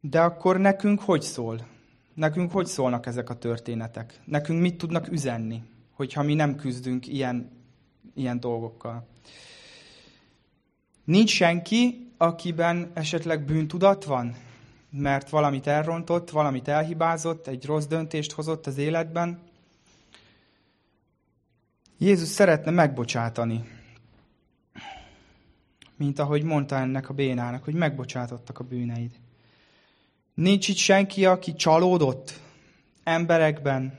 De 0.00 0.20
akkor 0.20 0.58
nekünk 0.58 1.00
hogy 1.00 1.22
szól? 1.22 1.66
Nekünk 2.14 2.52
hogy 2.52 2.66
szólnak 2.66 3.06
ezek 3.06 3.30
a 3.30 3.38
történetek? 3.38 4.20
Nekünk 4.24 4.60
mit 4.60 4.78
tudnak 4.78 5.08
üzenni, 5.08 5.62
hogyha 5.92 6.22
mi 6.22 6.34
nem 6.34 6.56
küzdünk 6.56 7.06
ilyen, 7.06 7.50
ilyen 8.14 8.40
dolgokkal? 8.40 9.06
Nincs 11.04 11.30
senki, 11.30 12.10
akiben 12.16 12.90
esetleg 12.94 13.44
bűntudat 13.44 14.04
van? 14.04 14.34
Mert 14.96 15.28
valamit 15.28 15.66
elrontott, 15.66 16.30
valamit 16.30 16.68
elhibázott, 16.68 17.46
egy 17.46 17.66
rossz 17.66 17.86
döntést 17.86 18.32
hozott 18.32 18.66
az 18.66 18.78
életben. 18.78 19.38
Jézus 21.98 22.28
szeretne 22.28 22.70
megbocsátani. 22.70 23.64
Mint 25.96 26.18
ahogy 26.18 26.42
mondta 26.42 26.76
ennek 26.76 27.08
a 27.08 27.14
bénának, 27.14 27.64
hogy 27.64 27.74
megbocsátottak 27.74 28.58
a 28.58 28.64
bűneid. 28.64 29.10
Nincs 30.34 30.68
itt 30.68 30.76
senki, 30.76 31.26
aki 31.26 31.54
csalódott 31.54 32.40
emberekben, 33.04 33.98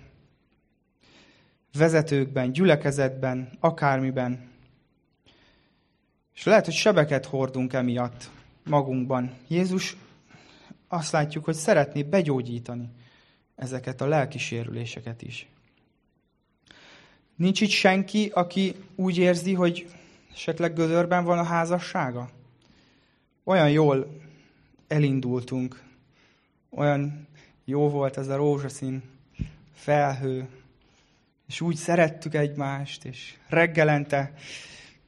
vezetőkben, 1.74 2.52
gyülekezetben, 2.52 3.50
akármiben. 3.60 4.50
És 6.36 6.44
lehet, 6.44 6.66
hogy 6.66 6.74
sebeket 6.74 7.26
hordunk 7.26 7.74
emiatt 7.74 8.30
magunkban. 8.64 9.34
Jézus 9.48 9.98
azt 10.88 11.12
látjuk, 11.12 11.46
hogy 11.46 11.56
szeretné 11.56 12.04
begyógyítani 12.04 12.90
ezeket 13.56 14.02
a 14.02 14.08
lelki 14.08 14.38
sérüléseket 14.38 15.22
is. 15.22 15.48
Nincs 17.36 17.62
itt 17.62 17.70
senki, 17.70 18.32
aki 18.34 18.76
úgy 18.96 19.18
érzi, 19.18 19.54
hogy 19.54 19.88
esetleg 20.34 20.74
gödörben 20.74 21.24
van 21.24 21.38
a 21.38 21.44
házassága? 21.44 22.30
Olyan 23.44 23.70
jól 23.70 24.22
elindultunk, 24.88 25.84
olyan 26.70 27.28
jó 27.66 27.90
volt 27.90 28.18
ez 28.18 28.28
a 28.28 28.36
rózsaszín 28.36 29.04
felhő, 29.74 30.48
és 31.48 31.62
úgy 31.62 31.76
szerettük 31.76 32.34
egymást, 32.34 33.06
és 33.06 33.38
reggelente 33.48 34.34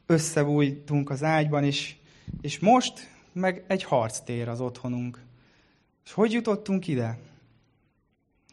összebújtunk 0.06 1.10
az 1.10 1.24
ágyban, 1.24 1.64
és, 1.64 1.96
és 2.42 2.60
most 2.60 3.10
meg 3.32 3.64
egy 3.68 3.84
harctér 3.84 4.48
az 4.48 4.62
otthonunk. 4.62 5.20
És 6.08 6.14
hogy 6.14 6.32
jutottunk 6.32 6.88
ide? 6.88 7.18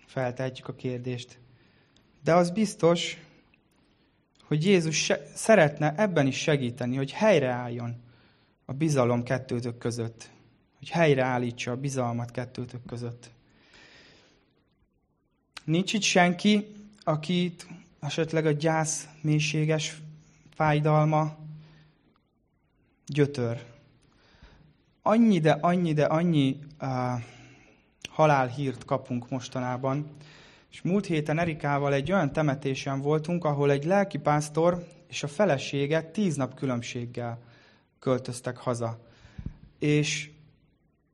Feltehetjük 0.06 0.68
a 0.68 0.74
kérdést. 0.74 1.38
De 2.22 2.34
az 2.34 2.50
biztos, 2.50 3.16
hogy 4.44 4.64
Jézus 4.64 5.12
szeretne 5.34 5.94
ebben 5.96 6.26
is 6.26 6.36
segíteni, 6.36 6.96
hogy 6.96 7.12
helyreálljon 7.12 8.02
a 8.64 8.72
bizalom 8.72 9.22
kettőtök 9.22 9.78
között. 9.78 10.30
Hogy 10.78 10.88
helyreállítsa 10.88 11.70
a 11.70 11.76
bizalmat 11.76 12.30
kettőtök 12.30 12.84
között. 12.86 13.30
Nincs 15.64 15.92
itt 15.92 16.02
senki, 16.02 16.66
akit 17.02 17.66
esetleg 18.00 18.46
a 18.46 18.52
gyász 18.52 19.08
mélységes 19.20 20.00
fájdalma 20.54 21.36
gyötör. 23.06 23.64
Annyi, 25.02 25.40
de 25.40 25.52
annyi, 25.52 25.92
de 25.92 26.04
annyi 26.04 26.58
uh, 26.80 27.22
halálhírt 28.14 28.84
kapunk 28.84 29.30
mostanában. 29.30 30.10
És 30.70 30.82
múlt 30.82 31.06
héten 31.06 31.38
Erikával 31.38 31.92
egy 31.92 32.12
olyan 32.12 32.32
temetésen 32.32 33.00
voltunk, 33.00 33.44
ahol 33.44 33.70
egy 33.70 33.84
lelkipásztor 33.84 34.86
és 35.08 35.22
a 35.22 35.28
felesége 35.28 36.02
tíz 36.02 36.36
nap 36.36 36.54
különbséggel 36.54 37.38
költöztek 37.98 38.56
haza. 38.56 38.98
És 39.78 40.30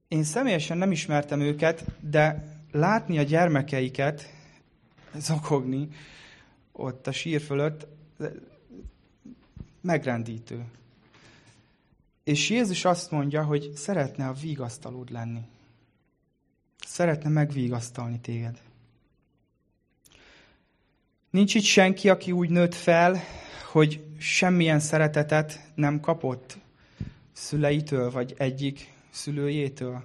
én 0.09 0.23
személyesen 0.23 0.79
nem 0.79 0.93
ismertem 0.93 1.41
őket, 1.41 1.85
de 2.01 2.45
látni 2.73 3.19
a 3.19 3.23
gyermekeiket, 3.23 4.33
zokogni 5.15 5.89
ott 6.73 7.07
a 7.07 7.13
sír 7.13 7.41
fölött, 7.41 7.87
megrendítő. 9.81 10.65
És 12.25 12.51
Jézus 12.51 12.85
azt 12.85 13.11
mondja, 13.11 13.45
hogy 13.45 13.71
szeretne 13.75 14.29
a 14.29 14.33
vigasztalód 14.33 15.11
lenni. 15.11 15.41
Szeretne 16.87 17.29
megvigasztalni 17.31 18.21
téged. 18.21 18.61
Nincs 21.31 21.55
itt 21.55 21.63
senki, 21.63 22.09
aki 22.09 22.33
úgy 22.33 22.51
nőtt 22.51 22.75
fel, 22.75 23.23
hogy 23.73 24.05
semmilyen 24.19 24.81
szeretetet 24.81 25.71
nem 25.75 26.01
kapott 26.01 26.59
szüleitől, 27.33 28.11
vagy 28.11 28.35
egyik 28.37 28.93
szülőjétől. 29.11 30.03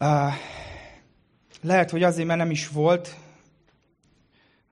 Uh, 0.00 0.32
lehet, 1.60 1.90
hogy 1.90 2.02
azért, 2.02 2.26
mert 2.26 2.38
nem 2.38 2.50
is 2.50 2.68
volt, 2.68 3.16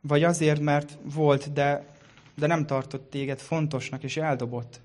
vagy 0.00 0.22
azért, 0.24 0.60
mert 0.60 0.98
volt, 1.02 1.52
de, 1.52 1.86
de 2.34 2.46
nem 2.46 2.66
tartott 2.66 3.10
téged 3.10 3.38
fontosnak, 3.38 4.02
és 4.02 4.16
eldobott. 4.16 4.80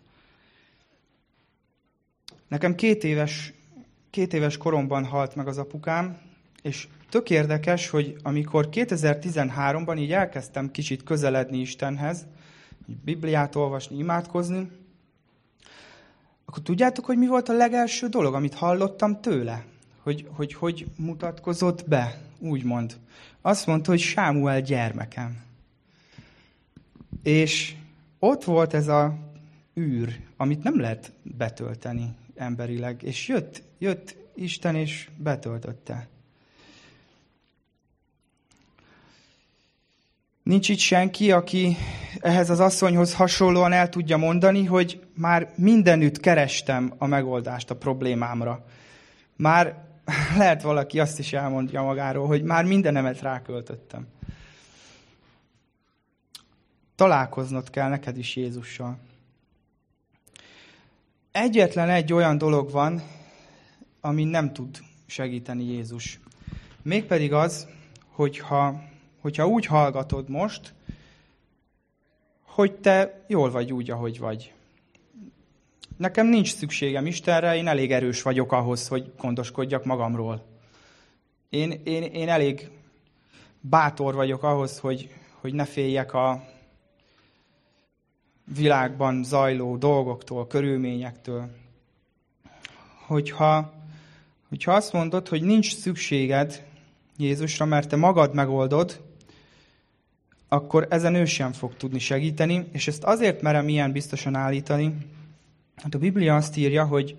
Nekem 2.48 2.76
két 2.76 3.04
éves, 3.04 3.54
két 4.10 4.34
éves 4.34 4.58
koromban 4.58 5.06
halt 5.06 5.36
meg 5.36 5.48
az 5.48 5.58
apukám, 5.58 6.18
és 6.62 6.88
tök 7.10 7.30
érdekes, 7.30 7.90
hogy 7.90 8.16
amikor 8.24 8.70
2013-ban 8.72 10.00
így 10.00 10.12
elkezdtem 10.12 10.72
kicsit 10.72 11.04
közeledni 11.04 11.60
Istenhez, 11.60 12.26
Bibliát 13.04 13.56
olvasni, 13.56 13.98
imádkozni, 13.98 14.70
akkor 16.46 16.64
tudjátok, 16.64 17.06
hogy 17.06 17.18
mi 17.18 17.28
volt 17.28 17.50
a 17.50 17.54
legelső 17.54 18.08
dolog, 18.08 18.34
amit 18.34 18.54
hallottam 18.54 19.22
tőle? 19.22 19.66
Hogy 20.04 20.28
hogy, 20.32 20.54
hogy 20.54 20.88
mutatkozott 20.96 21.88
be, 21.88 22.22
úgymond. 22.40 22.98
Azt 23.42 23.66
mondta, 23.66 23.90
hogy 23.90 24.00
Sámuel 24.00 24.62
gyermekem. 24.62 25.42
És 27.24 27.76
ott 28.20 28.44
volt 28.44 28.74
ez 28.74 28.88
a 28.88 29.18
űr, 29.80 30.20
amit 30.38 30.64
nem 30.64 30.80
lehet 30.80 31.12
betölteni 31.24 32.16
emberileg. 32.40 33.04
És 33.04 33.28
jött, 33.28 33.64
jött 33.78 34.16
Isten, 34.36 34.76
és 34.76 35.10
betöltötte. 35.18 36.08
Nincs 40.44 40.70
itt 40.70 40.78
senki, 40.78 41.32
aki 41.32 41.78
ehhez 42.20 42.50
az 42.50 42.60
asszonyhoz 42.60 43.14
hasonlóan 43.14 43.72
el 43.72 43.90
tudja 43.90 44.18
mondani, 44.18 44.66
hogy 44.66 45.08
már 45.14 45.54
mindenütt 45.56 46.20
kerestem 46.20 46.94
a 46.98 47.06
megoldást 47.06 47.70
a 47.70 47.76
problémámra. 47.76 48.66
Már 49.36 49.88
lehet 50.38 50.62
valaki 50.62 51.00
azt 51.00 51.20
is 51.20 51.34
elmondja 51.34 51.82
magáról, 51.82 52.28
hogy 52.28 52.44
már 52.44 52.66
mindenemet 52.66 53.22
ráköltöttem. 53.22 54.08
Találkoznod 56.96 57.70
kell 57.70 57.90
neked 57.90 58.18
is 58.18 58.36
Jézussal. 58.36 58.98
Egyetlen 61.32 61.90
egy 61.90 62.14
olyan 62.14 62.38
dolog 62.38 62.72
van, 62.72 63.02
ami 64.02 64.24
nem 64.24 64.54
tud 64.54 64.80
segíteni 65.06 65.64
Jézus. 65.64 66.20
Mégpedig 66.82 67.34
az, 67.34 67.68
hogyha, 68.10 68.84
hogyha 69.22 69.48
úgy 69.48 69.66
hallgatod 69.66 70.30
most, 70.30 70.74
hogy 72.44 72.74
te 72.74 73.24
jól 73.28 73.52
vagy 73.52 73.74
úgy, 73.74 73.90
ahogy 73.90 74.20
vagy. 74.20 74.54
Nekem 75.98 76.28
nincs 76.28 76.54
szükségem 76.54 77.06
Istenre, 77.06 77.56
én 77.56 77.68
elég 77.68 77.92
erős 77.92 78.22
vagyok 78.22 78.52
ahhoz, 78.52 78.88
hogy 78.88 79.14
gondoskodjak 79.18 79.86
magamról. 79.86 80.46
Én, 81.50 81.82
én, 81.84 82.04
én 82.04 82.30
elég 82.30 82.70
bátor 83.62 84.16
vagyok 84.16 84.44
ahhoz, 84.44 84.80
hogy, 84.80 85.14
hogy 85.34 85.54
ne 85.54 85.66
féljek 85.66 86.14
a 86.14 86.44
világban 88.56 89.24
zajló 89.24 89.78
dolgoktól, 89.78 90.48
körülményektől. 90.48 91.50
Hogyha, 93.08 93.74
hogyha 94.50 94.74
azt 94.74 94.94
mondod, 94.94 95.28
hogy 95.28 95.42
nincs 95.42 95.76
szükséged 95.76 96.66
Jézusra, 97.18 97.66
mert 97.66 97.90
te 97.90 97.96
magad 97.96 98.34
megoldod, 98.34 99.02
akkor 100.48 100.88
ezen 100.90 101.16
ő 101.16 101.26
sem 101.26 101.52
fog 101.52 101.76
tudni 101.76 102.00
segíteni, 102.00 102.70
és 102.72 102.88
ezt 102.88 103.04
azért 103.04 103.42
merem 103.42 103.68
ilyen 103.68 103.92
biztosan 103.92 104.36
állítani, 104.36 104.96
Hát 105.82 105.96
a 105.96 105.98
Biblia 105.98 106.36
azt 106.36 106.58
írja, 106.58 106.86
hogy 106.86 107.16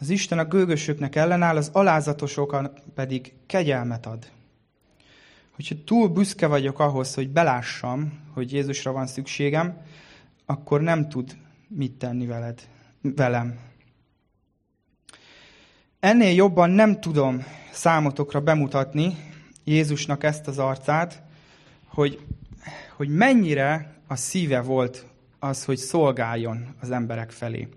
az 0.00 0.10
Isten 0.10 0.38
a 0.38 0.44
gőgösöknek 0.44 1.16
ellenáll, 1.16 1.56
az 1.56 1.70
alázatosoknak 1.72 2.78
pedig 2.94 3.32
kegyelmet 3.46 4.06
ad. 4.06 4.30
Hogyha 5.54 5.74
túl 5.84 6.08
büszke 6.08 6.46
vagyok 6.46 6.78
ahhoz, 6.78 7.14
hogy 7.14 7.28
belássam, 7.30 8.12
hogy 8.32 8.52
Jézusra 8.52 8.92
van 8.92 9.06
szükségem, 9.06 9.82
akkor 10.50 10.80
nem 10.80 11.08
tud 11.08 11.36
mit 11.68 11.92
tenni 11.92 12.26
veled, 12.26 12.68
velem. 13.00 13.58
Ennél 16.00 16.34
jobban 16.34 16.70
nem 16.70 17.00
tudom 17.00 17.44
számotokra 17.72 18.40
bemutatni 18.40 19.16
Jézusnak 19.64 20.24
ezt 20.24 20.46
az 20.46 20.58
arcát, 20.58 21.22
hogy, 21.86 22.20
hogy 22.96 23.08
mennyire 23.08 23.94
a 24.06 24.16
szíve 24.16 24.60
volt 24.60 25.06
az, 25.38 25.64
hogy 25.64 25.76
szolgáljon 25.76 26.74
az 26.80 26.90
emberek 26.90 27.30
felé. 27.30 27.68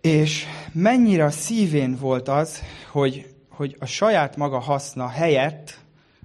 És 0.00 0.44
mennyire 0.72 1.24
a 1.24 1.30
szívén 1.30 1.96
volt 1.96 2.28
az, 2.28 2.62
hogy, 2.90 3.34
hogy 3.48 3.76
a 3.78 3.86
saját 3.86 4.36
maga 4.36 4.58
haszna 4.58 5.08
helyett 5.08 5.80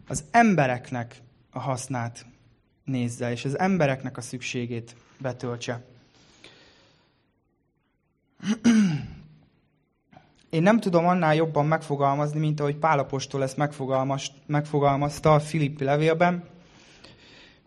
az 0.07 0.23
embereknek 0.31 1.21
a 1.49 1.59
hasznát 1.59 2.25
nézze, 2.83 3.31
és 3.31 3.45
az 3.45 3.59
embereknek 3.59 4.17
a 4.17 4.21
szükségét 4.21 4.95
betöltse. 5.19 5.83
Én 10.49 10.61
nem 10.61 10.79
tudom 10.79 11.05
annál 11.05 11.35
jobban 11.35 11.65
megfogalmazni, 11.65 12.39
mint 12.39 12.59
ahogy 12.59 12.75
Pálapostól 12.75 13.43
ezt 13.43 13.57
megfogalmazta 14.45 15.33
a 15.33 15.39
Filippi 15.39 15.83
levélben, 15.83 16.43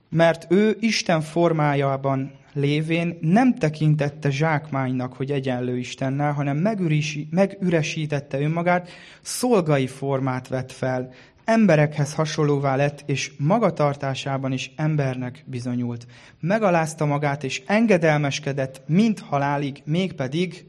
mert 0.08 0.46
ő 0.50 0.76
Isten 0.80 1.20
formájában 1.20 2.32
lévén 2.52 3.18
nem 3.20 3.54
tekintette 3.54 4.30
zsákmánynak, 4.30 5.12
hogy 5.12 5.30
egyenlő 5.30 5.78
Istennel, 5.78 6.32
hanem 6.32 6.56
megüresi, 6.56 7.28
megüresítette 7.30 8.40
önmagát, 8.40 8.90
szolgai 9.20 9.86
formát 9.86 10.48
vett 10.48 10.72
fel, 10.72 11.12
emberekhez 11.44 12.14
hasonlóvá 12.14 12.76
lett, 12.76 13.02
és 13.06 13.32
magatartásában 13.38 14.52
is 14.52 14.72
embernek 14.76 15.44
bizonyult. 15.46 16.06
Megalázta 16.40 17.04
magát, 17.04 17.44
és 17.44 17.62
engedelmeskedett, 17.66 18.82
mint 18.86 19.20
halálig, 19.20 19.82
mégpedig 19.84 20.66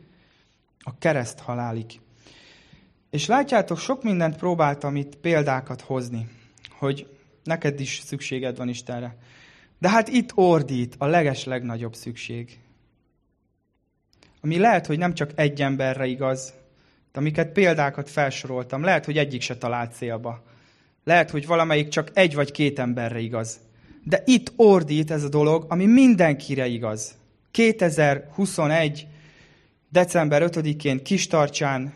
a 0.80 0.98
kereszt 0.98 1.40
halálig. 1.40 1.86
És 3.10 3.26
látjátok, 3.26 3.78
sok 3.78 4.04
mindent 4.04 4.38
próbáltam 4.38 4.96
itt 4.96 5.16
példákat 5.16 5.82
hozni, 5.82 6.28
hogy 6.78 7.08
neked 7.44 7.80
is 7.80 8.02
szükséged 8.06 8.58
van 8.58 8.70
Istenre. 8.70 9.18
De 9.80 9.90
hát 9.90 10.08
itt 10.08 10.32
ordít 10.34 10.96
a 10.98 11.06
leges 11.06 11.44
legnagyobb 11.44 11.96
szükség. 11.96 12.60
Ami 14.42 14.58
lehet, 14.58 14.86
hogy 14.86 14.98
nem 14.98 15.14
csak 15.14 15.32
egy 15.36 15.62
emberre 15.62 16.06
igaz, 16.06 16.54
de 17.12 17.20
amiket 17.20 17.52
példákat 17.52 18.10
felsoroltam, 18.10 18.84
lehet, 18.84 19.06
hogy 19.06 19.18
egyik 19.18 19.42
se 19.42 19.58
talált 19.58 19.94
célba. 19.94 20.44
Lehet, 21.06 21.30
hogy 21.30 21.46
valamelyik 21.46 21.88
csak 21.88 22.12
egy 22.14 22.36
vagy 22.36 22.52
két 22.52 22.80
emberre 22.80 23.20
igaz. 23.20 23.60
De 24.04 24.24
itt 24.26 24.54
ordít 24.56 25.12
ez 25.12 25.24
a 25.24 25.30
dolog, 25.30 25.66
ami 25.70 25.86
mindenkire 25.86 26.68
igaz. 26.68 27.16
2021. 27.52 29.08
december 29.90 30.44
5-én 30.46 31.04
Kistarcsán 31.04 31.94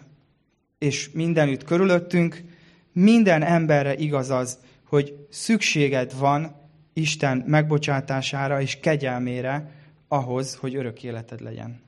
és 0.78 1.10
mindenütt 1.12 1.64
körülöttünk, 1.64 2.44
minden 2.92 3.44
emberre 3.44 3.96
igaz 3.96 4.30
az, 4.30 4.60
hogy 4.84 5.28
szükséged 5.30 6.18
van 6.18 6.56
Isten 6.94 7.44
megbocsátására 7.48 8.62
és 8.62 8.80
kegyelmére 8.80 9.72
ahhoz, 10.08 10.56
hogy 10.56 10.76
örök 10.76 11.04
életed 11.04 11.42
legyen. 11.42 11.82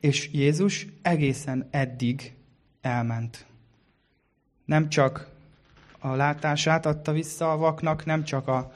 És 0.00 0.30
Jézus 0.32 0.86
egészen 1.02 1.68
eddig 1.70 2.32
elment. 2.80 3.46
Nem 4.64 4.88
csak 4.88 5.36
a 5.98 6.14
látását 6.14 6.86
adta 6.86 7.12
vissza 7.12 7.52
a 7.52 7.56
vaknak, 7.56 8.04
nem 8.04 8.24
csak 8.24 8.48
a, 8.48 8.72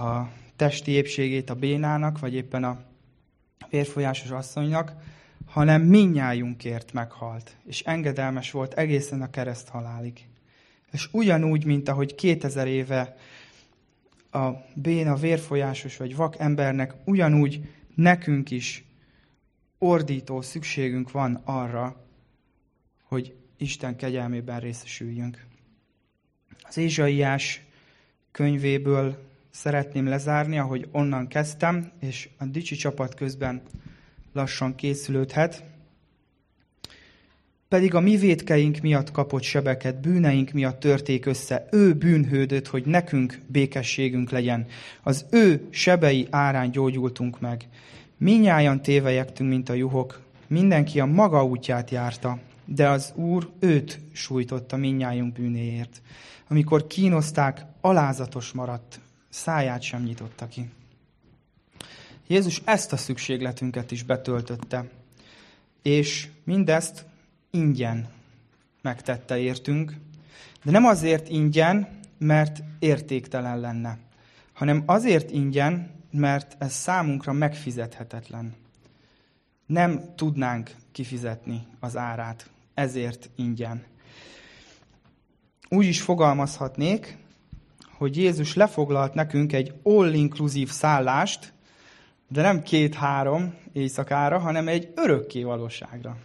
a 0.00 0.28
testi 0.56 0.90
épségét 0.90 1.50
a 1.50 1.54
bénának, 1.54 2.18
vagy 2.18 2.34
éppen 2.34 2.64
a 2.64 2.80
vérfolyásos 3.70 4.30
asszonynak, 4.30 4.92
hanem 5.46 5.82
minnyájunkért 5.82 6.92
meghalt, 6.92 7.56
és 7.64 7.82
engedelmes 7.82 8.50
volt 8.50 8.74
egészen 8.74 9.22
a 9.22 9.30
kereszt 9.30 9.68
halálig. 9.68 10.26
És 10.92 11.08
ugyanúgy, 11.12 11.64
mint 11.64 11.88
ahogy 11.88 12.14
2000 12.14 12.66
éve 12.66 13.16
a 14.30 14.48
béna 14.74 15.14
vérfolyásos 15.14 15.96
vagy 15.96 16.16
vak 16.16 16.38
embernek, 16.38 16.94
ugyanúgy 17.04 17.74
nekünk 17.94 18.50
is 18.50 18.84
ordító 19.78 20.40
szükségünk 20.40 21.10
van 21.10 21.40
arra, 21.44 21.96
hogy 23.02 23.34
Isten 23.60 23.96
kegyelmében 23.96 24.60
részesüljünk. 24.60 25.46
Az 26.62 26.76
Ézsaiás 26.76 27.62
könyvéből 28.32 29.18
szeretném 29.50 30.06
lezárni, 30.06 30.58
ahogy 30.58 30.88
onnan 30.90 31.26
kezdtem, 31.26 31.90
és 32.00 32.28
a 32.38 32.44
dicsi 32.44 32.74
csapat 32.74 33.14
közben 33.14 33.62
lassan 34.32 34.74
készülődhet. 34.74 35.64
Pedig 37.68 37.94
a 37.94 38.00
mi 38.00 38.16
védkeink 38.16 38.80
miatt 38.80 39.10
kapott 39.10 39.42
sebeket, 39.42 40.00
bűneink 40.00 40.50
miatt 40.50 40.80
törték 40.80 41.26
össze. 41.26 41.68
Ő 41.70 41.94
bűnhődött, 41.94 42.66
hogy 42.66 42.86
nekünk 42.86 43.38
békességünk 43.46 44.30
legyen. 44.30 44.66
Az 45.02 45.26
ő 45.30 45.66
sebei 45.70 46.26
árán 46.30 46.70
gyógyultunk 46.70 47.40
meg. 47.40 47.68
Minnyájan 48.16 48.82
tévejektünk, 48.82 49.50
mint 49.50 49.68
a 49.68 49.74
juhok. 49.74 50.20
Mindenki 50.46 51.00
a 51.00 51.06
maga 51.06 51.44
útját 51.44 51.90
járta, 51.90 52.38
de 52.74 52.88
az 52.88 53.12
Úr 53.14 53.50
őt 53.58 54.00
sújtotta 54.12 54.76
minnyájunk 54.76 55.32
bűnéért. 55.32 56.02
Amikor 56.48 56.86
kínozták, 56.86 57.64
alázatos 57.80 58.52
maradt, 58.52 59.00
száját 59.28 59.82
sem 59.82 60.02
nyitotta 60.02 60.46
ki. 60.48 60.70
Jézus 62.26 62.62
ezt 62.64 62.92
a 62.92 62.96
szükségletünket 62.96 63.90
is 63.90 64.02
betöltötte, 64.02 64.88
és 65.82 66.28
mindezt 66.44 67.04
ingyen 67.50 68.08
megtette 68.82 69.38
értünk, 69.38 69.94
de 70.64 70.70
nem 70.70 70.84
azért 70.84 71.28
ingyen, 71.28 71.88
mert 72.18 72.62
értéktelen 72.78 73.60
lenne, 73.60 73.98
hanem 74.52 74.82
azért 74.86 75.30
ingyen, 75.30 75.90
mert 76.10 76.56
ez 76.58 76.72
számunkra 76.72 77.32
megfizethetetlen. 77.32 78.54
Nem 79.66 80.14
tudnánk 80.16 80.74
kifizetni 80.92 81.66
az 81.80 81.96
árát, 81.96 82.50
ezért 82.80 83.30
ingyen. 83.36 83.84
Úgy 85.68 85.86
is 85.86 86.00
fogalmazhatnék, 86.00 87.16
hogy 87.98 88.16
Jézus 88.16 88.54
lefoglalt 88.54 89.14
nekünk 89.14 89.52
egy 89.52 89.72
all-inclusive 89.82 90.70
szállást, 90.70 91.52
de 92.28 92.42
nem 92.42 92.62
két-három 92.62 93.54
éjszakára, 93.72 94.38
hanem 94.38 94.68
egy 94.68 94.92
örökké 94.94 95.42
valóságra. 95.42 96.16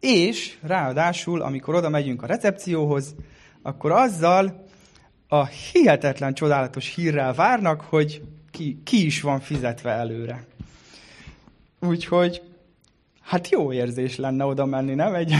És 0.00 0.58
ráadásul, 0.62 1.42
amikor 1.42 1.74
oda 1.74 1.88
megyünk 1.88 2.22
a 2.22 2.26
recepcióhoz, 2.26 3.14
akkor 3.62 3.90
azzal 3.92 4.66
a 5.28 5.44
hihetetlen 5.44 6.34
csodálatos 6.34 6.94
hírrel 6.94 7.34
várnak, 7.34 7.80
hogy 7.80 8.22
ki, 8.50 8.80
ki 8.84 9.04
is 9.06 9.20
van 9.20 9.40
fizetve 9.40 9.90
előre. 9.90 10.46
Úgyhogy, 11.80 12.42
hát 13.26 13.48
jó 13.48 13.72
érzés 13.72 14.16
lenne 14.16 14.44
oda 14.44 14.64
menni, 14.64 14.94
nem? 14.94 15.14
Egy 15.14 15.34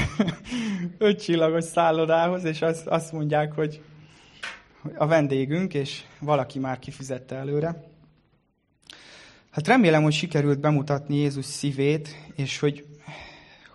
ötcsillagos 0.99 1.65
szállodához, 1.65 2.45
és 2.45 2.63
azt, 2.63 2.87
azt 2.87 3.13
mondják, 3.13 3.53
hogy 3.53 3.83
a 4.97 5.07
vendégünk, 5.07 5.75
és 5.75 6.03
valaki 6.21 6.59
már 6.59 6.79
kifizette 6.79 7.37
előre. 7.37 7.85
Hát 9.51 9.67
remélem, 9.67 10.03
hogy 10.03 10.13
sikerült 10.13 10.61
bemutatni 10.61 11.17
Jézus 11.17 11.45
szívét, 11.45 12.09
és 12.35 12.59
hogy, 12.59 12.87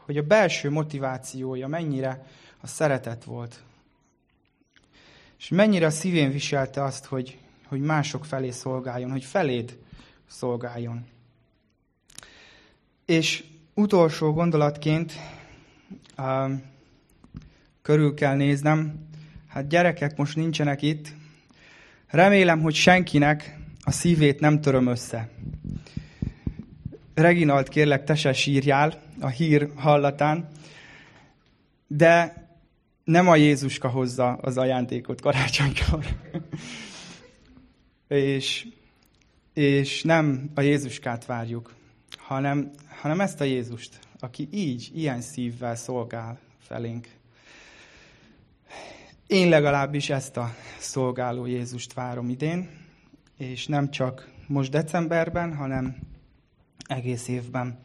hogy 0.05 0.17
a 0.17 0.23
belső 0.23 0.69
motivációja 0.69 1.67
mennyire 1.67 2.25
a 2.61 2.67
szeretet 2.67 3.23
volt. 3.23 3.63
És 5.39 5.49
mennyire 5.49 5.85
a 5.85 5.89
szívén 5.89 6.31
viselte 6.31 6.83
azt, 6.83 7.05
hogy, 7.05 7.37
hogy 7.65 7.79
mások 7.79 8.25
felé 8.25 8.49
szolgáljon, 8.49 9.11
hogy 9.11 9.23
feléd 9.23 9.77
szolgáljon. 10.27 11.05
És 13.05 13.43
utolsó 13.81 14.33
gondolatként 14.33 15.13
uh, 16.17 16.51
körül 17.81 18.13
kell 18.13 18.35
néznem, 18.35 19.07
hát 19.47 19.67
gyerekek 19.67 20.17
most 20.17 20.35
nincsenek 20.35 20.81
itt, 20.81 21.13
remélem, 22.07 22.61
hogy 22.61 22.73
senkinek 22.73 23.57
a 23.81 23.91
szívét 23.91 24.39
nem 24.39 24.61
töröm 24.61 24.87
össze. 24.87 25.29
Reginald, 27.13 27.69
kérlek, 27.69 28.03
te 28.03 28.15
se 28.15 28.33
sírjál 28.33 29.01
a 29.19 29.27
hír 29.27 29.71
hallatán, 29.75 30.47
de 31.87 32.33
nem 33.03 33.27
a 33.27 33.35
Jézuska 33.35 33.89
hozza 33.89 34.33
az 34.33 34.57
ajándékot 34.57 35.21
karácsonykor. 35.21 36.05
és, 38.07 38.67
és 39.53 40.03
nem 40.03 40.51
a 40.55 40.61
Jézuskát 40.61 41.25
várjuk, 41.25 41.79
hanem, 42.31 42.71
hanem 43.01 43.21
ezt 43.21 43.41
a 43.41 43.43
Jézust, 43.43 43.99
aki 44.19 44.47
így, 44.51 44.91
ilyen 44.93 45.21
szívvel 45.21 45.75
szolgál 45.75 46.39
felénk. 46.59 47.07
Én 49.27 49.49
legalábbis 49.49 50.09
ezt 50.09 50.37
a 50.37 50.53
szolgáló 50.79 51.45
Jézust 51.45 51.93
várom 51.93 52.29
idén, 52.29 52.69
és 53.37 53.67
nem 53.67 53.89
csak 53.89 54.29
most 54.47 54.71
decemberben, 54.71 55.55
hanem 55.55 55.95
egész 56.85 57.27
évben. 57.27 57.79